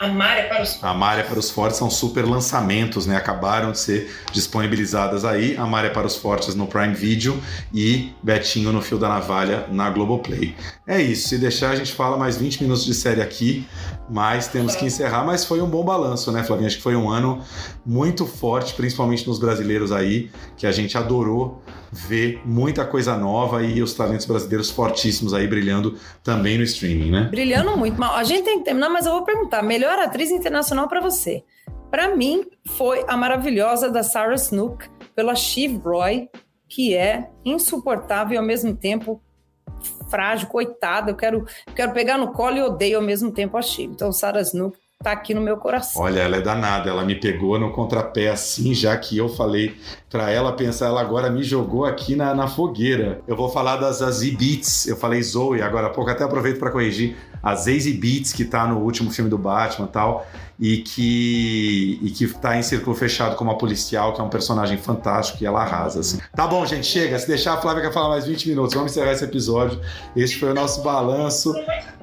[0.00, 0.84] Amar é para os Fortes.
[0.84, 3.16] Amar é para os Fortes são super lançamentos, né?
[3.16, 5.54] Acabaram de ser disponibilizadas aí.
[5.58, 7.38] Amar é para os Fortes no Prime Video
[7.70, 10.56] e Betinho no Fio da Navalha na Globoplay.
[10.86, 11.28] É isso.
[11.28, 13.68] Se deixar, a gente fala mais 20 minutos de série aqui,
[14.08, 15.22] mas temos que encerrar.
[15.22, 16.68] Mas foi um bom balanço, né, Flavinha?
[16.68, 17.38] Acho que foi um ano
[17.84, 21.62] muito forte, principalmente nos brasileiros aí, que a gente adorou
[21.92, 27.28] ver muita coisa nova e os talentos brasileiros fortíssimos aí brilhando também no streaming, né?
[27.30, 28.02] Brilhando muito.
[28.02, 31.44] A gente tem que terminar, mas eu vou perguntar: melhor atriz internacional para você?
[31.90, 32.44] Para mim,
[32.76, 36.28] foi a maravilhosa da Sarah Snook pela Shiv Roy,
[36.68, 39.20] que é insuportável e ao mesmo tempo
[40.08, 41.10] frágil, coitada.
[41.10, 41.44] Eu quero,
[41.74, 43.92] quero pegar no colo e odeio ao mesmo tempo a Shiv.
[43.92, 46.02] Então, Sarah Snook tá aqui no meu coração.
[46.02, 49.74] Olha, ela é danada, ela me pegou no contrapé assim, já que eu falei
[50.10, 53.20] para ela pensar, ela agora me jogou aqui na, na fogueira.
[53.28, 56.72] Eu vou falar das, das E-Beats, eu falei Zoe, agora há pouco até aproveito para
[56.72, 60.26] corrigir, a Zazie Beats, que tá no último filme do Batman tal,
[60.58, 64.76] e que, e que tá em círculo fechado como a policial, que é um personagem
[64.76, 66.18] fantástico e ela arrasa, assim.
[66.36, 67.18] Tá bom, gente, chega.
[67.18, 68.74] Se deixar, a Flávia quer falar mais 20 minutos.
[68.74, 69.80] Vamos encerrar esse episódio.
[70.14, 71.54] Este foi o nosso balanço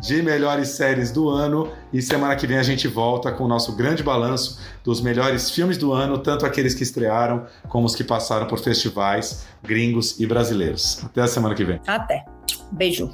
[0.02, 1.70] de melhores séries do ano.
[1.94, 5.78] E semana que vem a gente volta com o nosso grande balanço dos melhores filmes
[5.78, 11.04] do ano, tanto aqueles que estrearam como os que passaram por festivais gringos e brasileiros.
[11.04, 11.82] Até a semana que vem.
[11.88, 12.24] Até.
[12.72, 13.14] Beijo.